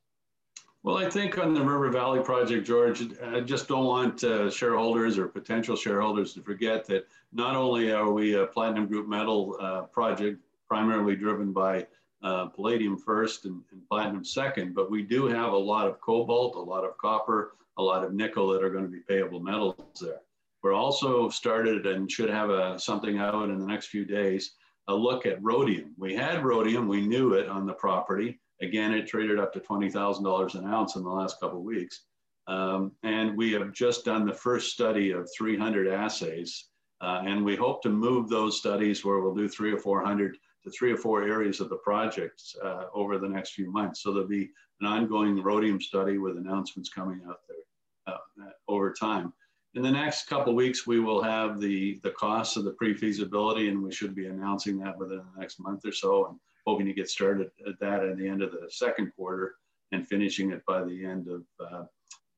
Well, 0.84 0.98
I 0.98 1.08
think 1.08 1.38
on 1.38 1.54
the 1.54 1.62
River 1.62 1.88
Valley 1.88 2.20
project, 2.20 2.66
George, 2.66 3.02
I 3.22 3.40
just 3.40 3.68
don't 3.68 3.86
want 3.86 4.22
uh, 4.22 4.50
shareholders 4.50 5.16
or 5.16 5.26
potential 5.26 5.76
shareholders 5.76 6.34
to 6.34 6.42
forget 6.42 6.84
that 6.88 7.06
not 7.32 7.56
only 7.56 7.90
are 7.90 8.12
we 8.12 8.34
a 8.34 8.44
platinum 8.44 8.86
group 8.86 9.08
metal 9.08 9.56
uh, 9.58 9.84
project 9.84 10.40
primarily 10.68 11.16
driven 11.16 11.54
by 11.54 11.86
uh, 12.22 12.48
palladium 12.48 12.98
first 12.98 13.46
and, 13.46 13.62
and, 13.72 13.80
platinum 13.88 14.26
second, 14.26 14.74
but 14.74 14.90
we 14.90 15.02
do 15.02 15.24
have 15.24 15.54
a 15.54 15.56
lot 15.56 15.86
of 15.86 16.02
cobalt, 16.02 16.54
a 16.54 16.60
lot 16.60 16.84
of 16.84 16.98
copper, 16.98 17.54
a 17.78 17.82
lot 17.82 18.04
of 18.04 18.12
nickel 18.12 18.48
that 18.48 18.62
are 18.62 18.68
going 18.70 18.84
to 18.84 18.90
be 18.90 19.00
payable 19.08 19.40
metals 19.40 19.76
there. 20.02 20.20
We're 20.62 20.74
also 20.74 21.30
started 21.30 21.86
and 21.86 22.12
should 22.12 22.28
have 22.28 22.50
a, 22.50 22.78
something 22.78 23.16
out 23.16 23.48
in 23.48 23.58
the 23.58 23.66
next 23.66 23.86
few 23.86 24.04
days, 24.04 24.50
a 24.88 24.94
look 24.94 25.24
at 25.24 25.42
rhodium. 25.42 25.94
We 25.96 26.14
had 26.14 26.44
rhodium, 26.44 26.88
we 26.88 27.06
knew 27.06 27.32
it 27.32 27.48
on 27.48 27.64
the 27.64 27.72
property 27.72 28.38
Again, 28.62 28.92
it 28.94 29.06
traded 29.06 29.38
up 29.38 29.52
to 29.52 29.60
$20,000 29.60 30.54
an 30.54 30.66
ounce 30.66 30.96
in 30.96 31.02
the 31.02 31.10
last 31.10 31.40
couple 31.40 31.58
of 31.58 31.64
weeks. 31.64 32.02
Um, 32.46 32.92
and 33.02 33.36
we 33.36 33.52
have 33.52 33.72
just 33.72 34.04
done 34.04 34.26
the 34.26 34.32
first 34.32 34.72
study 34.72 35.10
of 35.10 35.28
300 35.36 35.88
assays. 35.88 36.66
Uh, 37.00 37.22
and 37.24 37.44
we 37.44 37.56
hope 37.56 37.82
to 37.82 37.88
move 37.88 38.28
those 38.28 38.58
studies 38.58 39.04
where 39.04 39.20
we'll 39.20 39.34
do 39.34 39.48
three 39.48 39.72
or 39.72 39.78
400 39.78 40.36
to 40.64 40.70
three 40.70 40.92
or 40.92 40.96
four 40.96 41.22
areas 41.22 41.60
of 41.60 41.68
the 41.68 41.76
project 41.76 42.42
uh, 42.62 42.84
over 42.94 43.18
the 43.18 43.28
next 43.28 43.52
few 43.52 43.70
months. 43.70 44.02
So 44.02 44.12
there'll 44.12 44.28
be 44.28 44.50
an 44.80 44.86
ongoing 44.86 45.42
rhodium 45.42 45.80
study 45.80 46.18
with 46.18 46.36
announcements 46.36 46.88
coming 46.88 47.20
out 47.28 47.40
there 47.48 48.14
uh, 48.14 48.50
over 48.68 48.92
time. 48.92 49.32
In 49.74 49.82
the 49.82 49.90
next 49.90 50.28
couple 50.28 50.50
of 50.50 50.56
weeks, 50.56 50.86
we 50.86 51.00
will 51.00 51.22
have 51.22 51.60
the, 51.60 51.98
the 52.04 52.12
costs 52.12 52.56
of 52.56 52.64
the 52.64 52.72
pre-feasibility 52.72 53.68
and 53.68 53.82
we 53.82 53.92
should 53.92 54.14
be 54.14 54.26
announcing 54.26 54.78
that 54.78 54.96
within 54.96 55.18
the 55.18 55.40
next 55.40 55.58
month 55.58 55.84
or 55.84 55.92
so. 55.92 56.26
And 56.26 56.38
hoping 56.66 56.86
to 56.86 56.92
get 56.92 57.10
started 57.10 57.50
at 57.66 57.78
that 57.80 58.04
at 58.04 58.16
the 58.16 58.26
end 58.26 58.42
of 58.42 58.52
the 58.52 58.68
second 58.70 59.12
quarter 59.16 59.56
and 59.92 60.06
finishing 60.06 60.52
it 60.52 60.64
by 60.66 60.84
the 60.84 61.04
end 61.04 61.28
of 61.28 61.42
uh, 61.60 61.84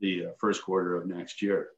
the 0.01 0.27
uh, 0.27 0.29
first 0.39 0.65
quarter 0.65 0.97
of 0.97 1.07
next 1.07 1.43
year. 1.43 1.69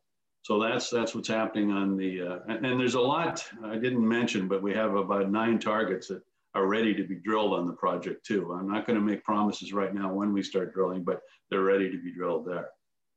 So 0.43 0.61
that's 0.61 0.89
that's 0.89 1.15
what's 1.15 1.29
happening 1.29 1.73
on 1.73 1.97
the 1.97 2.23
uh, 2.23 2.39
and, 2.49 2.65
and, 2.65 2.81
there's 2.81 2.95
a 2.95 3.01
lot 3.01 3.45
I 3.65 3.77
didn't 3.77 4.07
mention, 4.07 4.49
but 4.49 4.63
we 4.63 4.73
have 4.73 4.95
about 4.95 5.31
nine 5.31 5.59
targets 5.59 6.09
that 6.09 6.23
are 6.55 6.67
ready 6.67 6.95
to 6.95 7.05
be 7.05 7.17
drilled 7.17 7.53
on 7.53 7.67
the 7.67 7.73
project 7.75 8.25
too. 8.25 8.53
I'm 8.53 8.71
not 8.71 8.87
going 8.87 8.99
to 8.99 9.05
make 9.05 9.25
promises 9.25 9.73
right 9.73 9.95
now 9.95 10.13
when 10.13 10.33
we 10.33 10.43
start 10.43 10.73
drilling, 10.73 11.05
but 11.05 11.21
they're 11.51 11.63
ready 11.63 11.91
to 11.91 11.99
be 12.03 12.13
drilled 12.13 12.47
there. 12.47 12.71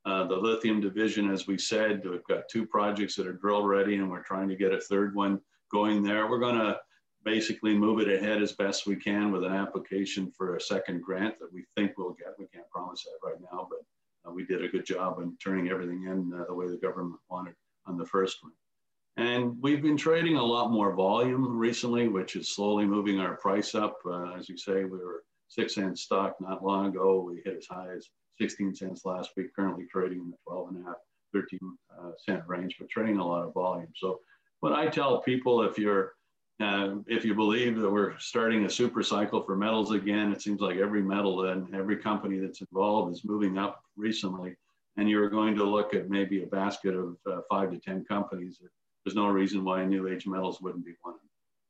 Uh, 0.03 0.25
the 0.25 0.35
lithium 0.35 0.81
division, 0.81 1.29
as 1.29 1.45
we 1.45 1.57
said, 1.57 2.01
we've 2.03 2.23
got 2.23 2.49
two 2.49 2.65
projects 2.65 3.15
that 3.15 3.27
are 3.27 3.33
drill 3.33 3.65
ready, 3.65 3.97
and 3.97 4.09
we're 4.09 4.23
trying 4.23 4.49
to 4.49 4.55
get 4.55 4.73
a 4.73 4.81
third 4.81 5.13
one 5.15 5.39
going 5.71 6.01
there. 6.01 6.27
We're 6.27 6.39
going 6.39 6.57
to 6.57 6.79
basically 7.23 7.77
move 7.77 7.99
it 7.99 8.11
ahead 8.11 8.41
as 8.41 8.53
best 8.53 8.87
we 8.87 8.95
can 8.95 9.31
with 9.31 9.43
an 9.43 9.53
application 9.53 10.31
for 10.31 10.55
a 10.55 10.61
second 10.61 11.03
grant 11.03 11.37
that 11.39 11.53
we 11.53 11.65
think 11.75 11.93
we'll 11.97 12.13
get. 12.13 12.33
We 12.39 12.47
can't 12.47 12.69
promise 12.71 13.03
that 13.03 13.27
right 13.27 13.39
now, 13.51 13.67
but 13.69 14.29
uh, 14.29 14.33
we 14.33 14.43
did 14.43 14.63
a 14.63 14.67
good 14.67 14.85
job 14.85 15.19
in 15.19 15.37
turning 15.37 15.69
everything 15.69 16.05
in 16.07 16.33
uh, 16.33 16.45
the 16.47 16.53
way 16.53 16.67
the 16.67 16.77
government 16.77 17.19
wanted 17.29 17.53
on 17.85 17.97
the 17.97 18.05
first 18.05 18.37
one. 18.41 18.53
And 19.17 19.61
we've 19.61 19.81
been 19.81 19.97
trading 19.97 20.37
a 20.37 20.43
lot 20.43 20.71
more 20.71 20.95
volume 20.95 21.57
recently, 21.57 22.07
which 22.07 22.35
is 22.35 22.55
slowly 22.55 22.85
moving 22.85 23.19
our 23.19 23.35
price 23.35 23.75
up. 23.75 23.97
Uh, 24.05 24.31
as 24.31 24.47
you 24.49 24.57
say, 24.57 24.85
we 24.85 24.97
were 24.97 25.23
six 25.51 25.75
cents 25.75 26.01
stock 26.01 26.35
not 26.39 26.63
long 26.63 26.87
ago. 26.87 27.21
We 27.21 27.41
hit 27.43 27.57
as 27.57 27.67
high 27.69 27.89
as 27.95 28.07
16 28.39 28.73
cents 28.73 29.01
last 29.05 29.31
week, 29.35 29.47
currently 29.55 29.85
trading 29.91 30.19
in 30.19 30.31
the 30.31 30.37
12 30.47 30.69
and 30.69 30.83
a 30.83 30.87
half, 30.87 30.95
13 31.33 31.59
uh, 31.99 32.11
cent 32.25 32.41
range, 32.47 32.77
but 32.79 32.89
trading 32.89 33.17
a 33.17 33.27
lot 33.27 33.45
of 33.45 33.53
volume. 33.53 33.91
So 33.95 34.21
what 34.61 34.73
I 34.73 34.87
tell 34.87 35.21
people, 35.21 35.63
if 35.63 35.77
you're 35.77 36.13
uh, 36.61 36.97
if 37.07 37.25
you 37.25 37.33
believe 37.33 37.79
that 37.79 37.89
we're 37.89 38.17
starting 38.19 38.65
a 38.65 38.69
super 38.69 39.01
cycle 39.01 39.41
for 39.41 39.55
metals 39.55 39.91
again, 39.91 40.31
it 40.31 40.41
seems 40.43 40.61
like 40.61 40.77
every 40.77 41.01
metal 41.01 41.49
and 41.49 41.73
every 41.73 41.97
company 41.97 42.37
that's 42.37 42.61
involved 42.61 43.11
is 43.11 43.25
moving 43.25 43.57
up 43.57 43.83
recently. 43.97 44.55
And 44.95 45.09
you're 45.09 45.29
going 45.29 45.55
to 45.55 45.63
look 45.63 45.95
at 45.95 46.09
maybe 46.09 46.43
a 46.43 46.45
basket 46.45 46.93
of 46.93 47.17
uh, 47.25 47.41
five 47.49 47.71
to 47.71 47.79
10 47.79 48.05
companies. 48.05 48.59
There's 49.03 49.15
no 49.15 49.29
reason 49.29 49.63
why 49.63 49.83
New 49.85 50.07
Age 50.07 50.27
Metals 50.27 50.61
wouldn't 50.61 50.85
be 50.85 50.93
one. 51.01 51.15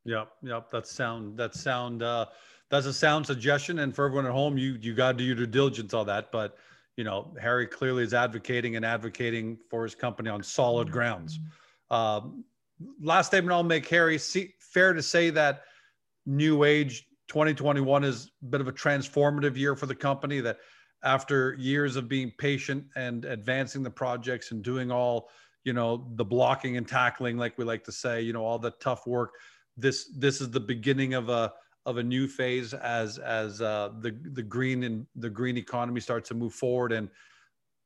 Yep, 0.04 0.30
yep. 0.44 0.70
That's 0.70 0.92
sound. 0.92 1.38
That's 1.38 1.62
sound. 1.62 2.04
Uh, 2.04 2.26
that's 2.72 2.86
a 2.86 2.94
sound 2.94 3.28
suggestion. 3.28 3.80
And 3.80 3.94
for 3.94 4.06
everyone 4.06 4.26
at 4.26 4.32
home, 4.32 4.58
you 4.58 4.78
you 4.82 4.96
got 4.96 5.12
to 5.12 5.18
do 5.18 5.24
your 5.26 5.36
due 5.36 5.46
diligence 5.46 5.94
on 5.94 6.08
that. 6.08 6.32
But 6.32 6.58
you 6.96 7.04
know, 7.04 7.34
Harry 7.40 7.68
clearly 7.68 8.04
is 8.04 8.14
advocating 8.14 8.78
and 8.78 8.86
advocating 8.86 9.58
for 9.70 9.84
his 9.84 9.94
company 9.94 10.30
on 10.30 10.42
solid 10.42 10.90
grounds. 10.90 11.40
Um, 11.90 12.46
last 13.02 13.28
statement 13.28 13.54
I'll 13.54 13.64
make, 13.64 13.88
Harry. 13.90 14.18
See, 14.18 14.54
fair 14.60 14.94
to 14.94 15.04
say 15.04 15.30
that 15.32 15.64
New 16.26 16.64
Age 16.64 17.08
2021 17.28 18.04
is 18.06 18.32
a 18.42 18.46
bit 18.46 18.62
of 18.62 18.68
a 18.68 18.72
transformative 18.72 19.58
year 19.58 19.76
for 19.76 19.86
the 19.86 19.96
company. 19.96 20.40
That 20.40 20.60
after 21.04 21.56
years 21.60 21.98
of 21.98 22.08
being 22.08 22.32
patient 22.38 22.86
and 22.96 23.26
advancing 23.26 23.84
the 23.84 23.92
projects 23.92 24.52
and 24.52 24.64
doing 24.64 24.92
all, 24.92 25.30
you 25.66 25.74
know, 25.74 26.08
the 26.16 26.26
blocking 26.26 26.78
and 26.78 26.88
tackling, 26.88 27.38
like 27.38 27.58
we 27.58 27.66
like 27.66 27.84
to 27.84 27.92
say, 27.92 28.22
you 28.22 28.32
know, 28.32 28.46
all 28.46 28.60
the 28.60 28.72
tough 28.80 29.06
work. 29.06 29.34
This 29.76 30.10
this 30.16 30.40
is 30.40 30.52
the 30.52 30.60
beginning 30.60 31.16
of 31.16 31.28
a 31.28 31.54
of 31.86 31.98
a 31.98 32.04
new 32.04 32.28
phase 32.28 32.74
as 32.74 33.18
as 33.18 33.62
uh, 33.62 33.90
the 34.00 34.16
the 34.34 34.44
green 34.44 34.84
and 34.84 35.06
the 35.16 35.30
green 35.30 35.58
economy 35.58 36.00
starts 36.00 36.30
to 36.30 36.36
move 36.36 36.54
forward 36.54 36.92
and 36.92 37.10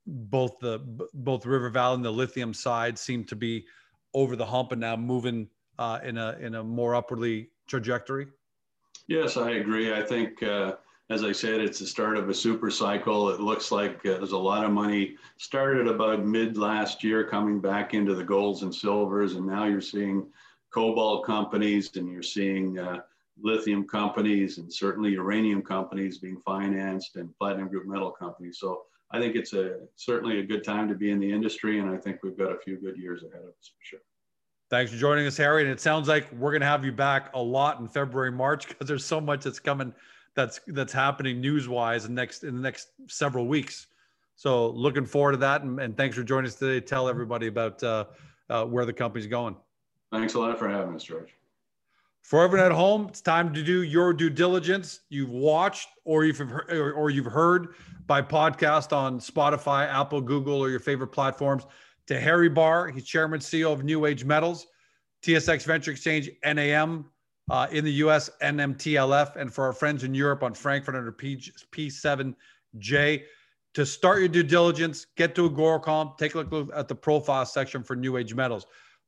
both 0.06 0.60
the 0.60 0.80
both 1.14 1.46
River 1.46 1.70
Valley 1.70 1.96
and 1.96 2.06
the 2.06 2.12
lithium 2.12 2.54
side 2.54 2.98
seem 2.98 3.24
to 3.26 3.36
be 3.36 3.66
over 4.14 4.36
the 4.36 4.46
hump 4.46 4.72
and 4.72 4.82
now 4.82 4.96
moving 4.96 5.48
uh, 5.80 6.00
in 6.04 6.18
a 6.18 6.38
in 6.40 6.56
a 6.56 6.64
more 6.64 6.96
upwardly 6.96 7.50
trajectory? 7.68 8.28
Yes, 9.08 9.38
I 9.38 9.52
agree. 9.52 9.94
I 9.94 10.02
think, 10.02 10.42
uh, 10.42 10.76
as 11.10 11.24
I 11.24 11.32
said, 11.32 11.62
it's 11.62 11.80
the 11.80 11.86
start 11.86 12.18
of 12.18 12.30
a 12.30 12.34
super 12.34 12.72
cycle. 12.72 13.30
It 13.30 13.40
looks 13.40 13.72
like 13.72 13.98
uh, 14.06 14.18
there's 14.18 14.32
a 14.32 14.38
lot 14.38 14.66
of 14.66 14.72
money 14.72 15.16
started 15.38 15.88
about 15.88 16.26
mid 16.26 16.58
last 16.58 17.04
year 17.04 17.24
coming 17.24 17.60
back 17.60 17.94
into 17.94 18.16
the 18.16 18.24
golds 18.24 18.64
and 18.64 18.74
silvers, 18.74 19.36
and 19.36 19.46
now 19.46 19.66
you're 19.66 19.82
seeing 19.82 20.28
cobalt 20.74 21.26
companies 21.26 21.96
and 21.96 22.12
you're 22.12 22.24
seeing 22.24 22.80
uh, 22.80 23.00
lithium 23.42 23.86
companies 23.88 24.58
and 24.58 24.72
certainly 24.72 25.12
uranium 25.12 25.62
companies 25.62 26.20
being 26.20 26.42
financed 26.46 27.16
and 27.18 27.36
platinum 27.38 27.68
group 27.68 27.86
metal 27.86 28.12
companies. 28.12 28.60
So 28.60 28.84
I 29.12 29.20
think 29.20 29.36
it's 29.36 29.54
a 29.54 29.78
certainly 29.96 30.40
a 30.40 30.44
good 30.44 30.64
time 30.64 30.88
to 30.90 30.96
be 30.96 31.12
in 31.12 31.20
the 31.20 31.32
industry, 31.32 31.80
and 31.80 31.90
I 31.90 31.98
think 31.98 32.20
we've 32.24 32.38
got 32.38 32.52
a 32.52 32.58
few 32.58 32.78
good 32.78 32.98
years 32.98 33.24
ahead 33.24 33.44
of 33.44 33.50
us 33.50 33.72
for 33.78 33.84
sure. 33.84 34.00
Thanks 34.70 34.92
for 34.92 34.98
joining 34.98 35.28
us, 35.28 35.38
Harry. 35.38 35.62
And 35.62 35.72
it 35.72 35.80
sounds 35.80 36.08
like 36.08 36.32
we're 36.32 36.52
going 36.52 36.62
to 36.62 36.68
have 36.68 36.84
you 36.84 36.92
back 36.92 37.30
a 37.36 37.40
lot 37.40 37.80
in 37.80 37.88
February, 37.88 38.32
March, 38.32 38.68
because 38.68 38.88
there's 38.88 39.06
so 39.06 39.22
much 39.22 39.44
that's 39.44 39.60
coming, 39.60 39.94
that's 40.34 40.60
that's 40.68 40.92
happening 40.92 41.40
news-wise 41.40 42.06
in 42.06 42.16
next 42.16 42.44
in 42.44 42.56
the 42.56 42.62
next 42.62 42.90
several 43.08 43.46
weeks. 43.46 43.88
So 44.36 44.72
looking 44.72 45.06
forward 45.06 45.34
to 45.34 45.38
that, 45.38 45.62
and, 45.62 45.80
and 45.80 45.96
thanks 45.96 46.16
for 46.16 46.24
joining 46.24 46.48
us 46.48 46.56
today. 46.56 46.84
Tell 46.84 47.08
everybody 47.08 47.48
about 47.48 47.82
uh, 47.84 48.06
uh, 48.50 48.66
where 48.66 48.86
the 48.86 48.94
company's 48.94 49.28
going. 49.28 49.56
Thanks 50.12 50.34
a 50.34 50.40
lot 50.40 50.58
for 50.58 50.68
having 50.68 50.96
us, 50.96 51.04
George. 51.04 51.36
For 52.26 52.44
everyone 52.44 52.66
at 52.66 52.72
home, 52.72 53.06
it's 53.10 53.22
time 53.22 53.54
to 53.54 53.62
do 53.62 53.84
your 53.84 54.12
due 54.12 54.32
diligence. 54.32 55.02
You've 55.10 55.30
watched 55.30 55.90
or 56.06 56.26
you've 56.26 56.40
heard, 56.40 56.94
or 56.96 57.12
you've 57.12 57.28
heard 57.28 57.76
by 58.08 58.24
podcast 58.24 58.92
on 58.98 59.20
Spotify, 59.20 59.88
Apple, 59.88 60.22
Google, 60.22 60.60
or 60.60 60.72
your 60.72 60.80
favorite 60.80 61.10
platforms 61.10 61.68
to 62.08 62.20
Harry 62.20 62.50
Barr. 62.50 62.88
He's 62.88 63.06
chairman, 63.06 63.42
CEO 63.42 63.72
of 63.72 63.84
New 63.84 64.08
Age 64.08 64.26
Metals, 64.26 64.66
TSX 65.22 65.66
Venture 65.66 65.92
Exchange, 65.92 66.32
NAM 66.44 67.06
uh, 67.52 67.68
in 67.70 67.86
the 67.86 67.92
US, 67.92 68.32
NMTLF, 68.42 69.36
and 69.36 69.54
for 69.54 69.64
our 69.64 69.74
friends 69.74 70.04
in 70.04 70.16
Europe 70.16 70.42
on 70.42 70.56
Frankfurt 70.56 70.96
under 70.96 71.12
P, 71.12 71.40
P7J. 71.72 73.22
to 73.76 73.86
start 73.86 74.18
your 74.18 74.30
due 74.30 74.42
diligence, 74.42 75.06
get 75.16 75.36
to 75.36 75.48
Agoracom, 75.48 76.18
take 76.18 76.34
a 76.34 76.40
look 76.40 76.72
at 76.76 76.88
the 76.88 76.96
profile 76.96 77.46
section 77.46 77.84
for 77.84 77.96
New 77.96 78.18
Age 78.18 78.34
Metals. 78.34 78.66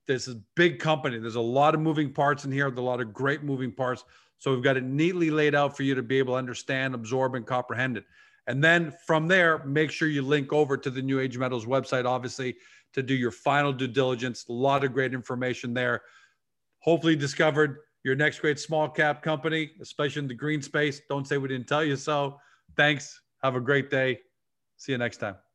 This 0.07 0.27
is 0.27 0.35
a 0.35 0.41
big 0.55 0.79
company. 0.79 1.19
There's 1.19 1.35
a 1.35 1.41
lot 1.41 1.75
of 1.75 1.81
moving 1.81 2.13
parts 2.13 2.45
in 2.45 2.51
here, 2.51 2.67
a 2.67 2.81
lot 2.81 3.01
of 3.01 3.13
great 3.13 3.43
moving 3.43 3.71
parts. 3.71 4.03
So 4.37 4.53
we've 4.53 4.63
got 4.63 4.77
it 4.77 4.83
neatly 4.83 5.29
laid 5.29 5.55
out 5.55 5.75
for 5.75 5.83
you 5.83 5.95
to 5.95 6.03
be 6.03 6.19
able 6.19 6.35
to 6.35 6.37
understand, 6.37 6.95
absorb, 6.95 7.35
and 7.35 7.45
comprehend 7.45 7.97
it. 7.97 8.05
And 8.47 8.63
then 8.63 8.93
from 9.05 9.27
there, 9.27 9.63
make 9.65 9.91
sure 9.91 10.07
you 10.07 10.21
link 10.21 10.53
over 10.53 10.77
to 10.77 10.89
the 10.89 11.01
New 11.01 11.19
Age 11.19 11.37
Metals 11.37 11.65
website, 11.65 12.05
obviously, 12.05 12.55
to 12.93 13.03
do 13.03 13.13
your 13.13 13.31
final 13.31 13.73
due 13.73 13.87
diligence. 13.87 14.45
A 14.47 14.53
lot 14.53 14.83
of 14.83 14.93
great 14.93 15.13
information 15.13 15.73
there. 15.73 16.03
Hopefully, 16.79 17.15
discovered 17.15 17.79
your 18.03 18.15
next 18.15 18.39
great 18.39 18.59
small 18.59 18.87
cap 18.87 19.21
company, 19.21 19.71
especially 19.81 20.21
in 20.21 20.27
the 20.29 20.33
green 20.33 20.61
space. 20.61 21.01
Don't 21.09 21.27
say 21.27 21.37
we 21.37 21.49
didn't 21.49 21.67
tell 21.67 21.83
you 21.83 21.97
so. 21.97 22.39
Thanks. 22.77 23.19
Have 23.43 23.55
a 23.55 23.61
great 23.61 23.89
day. 23.89 24.19
See 24.77 24.93
you 24.93 24.97
next 24.97 25.17
time. 25.17 25.46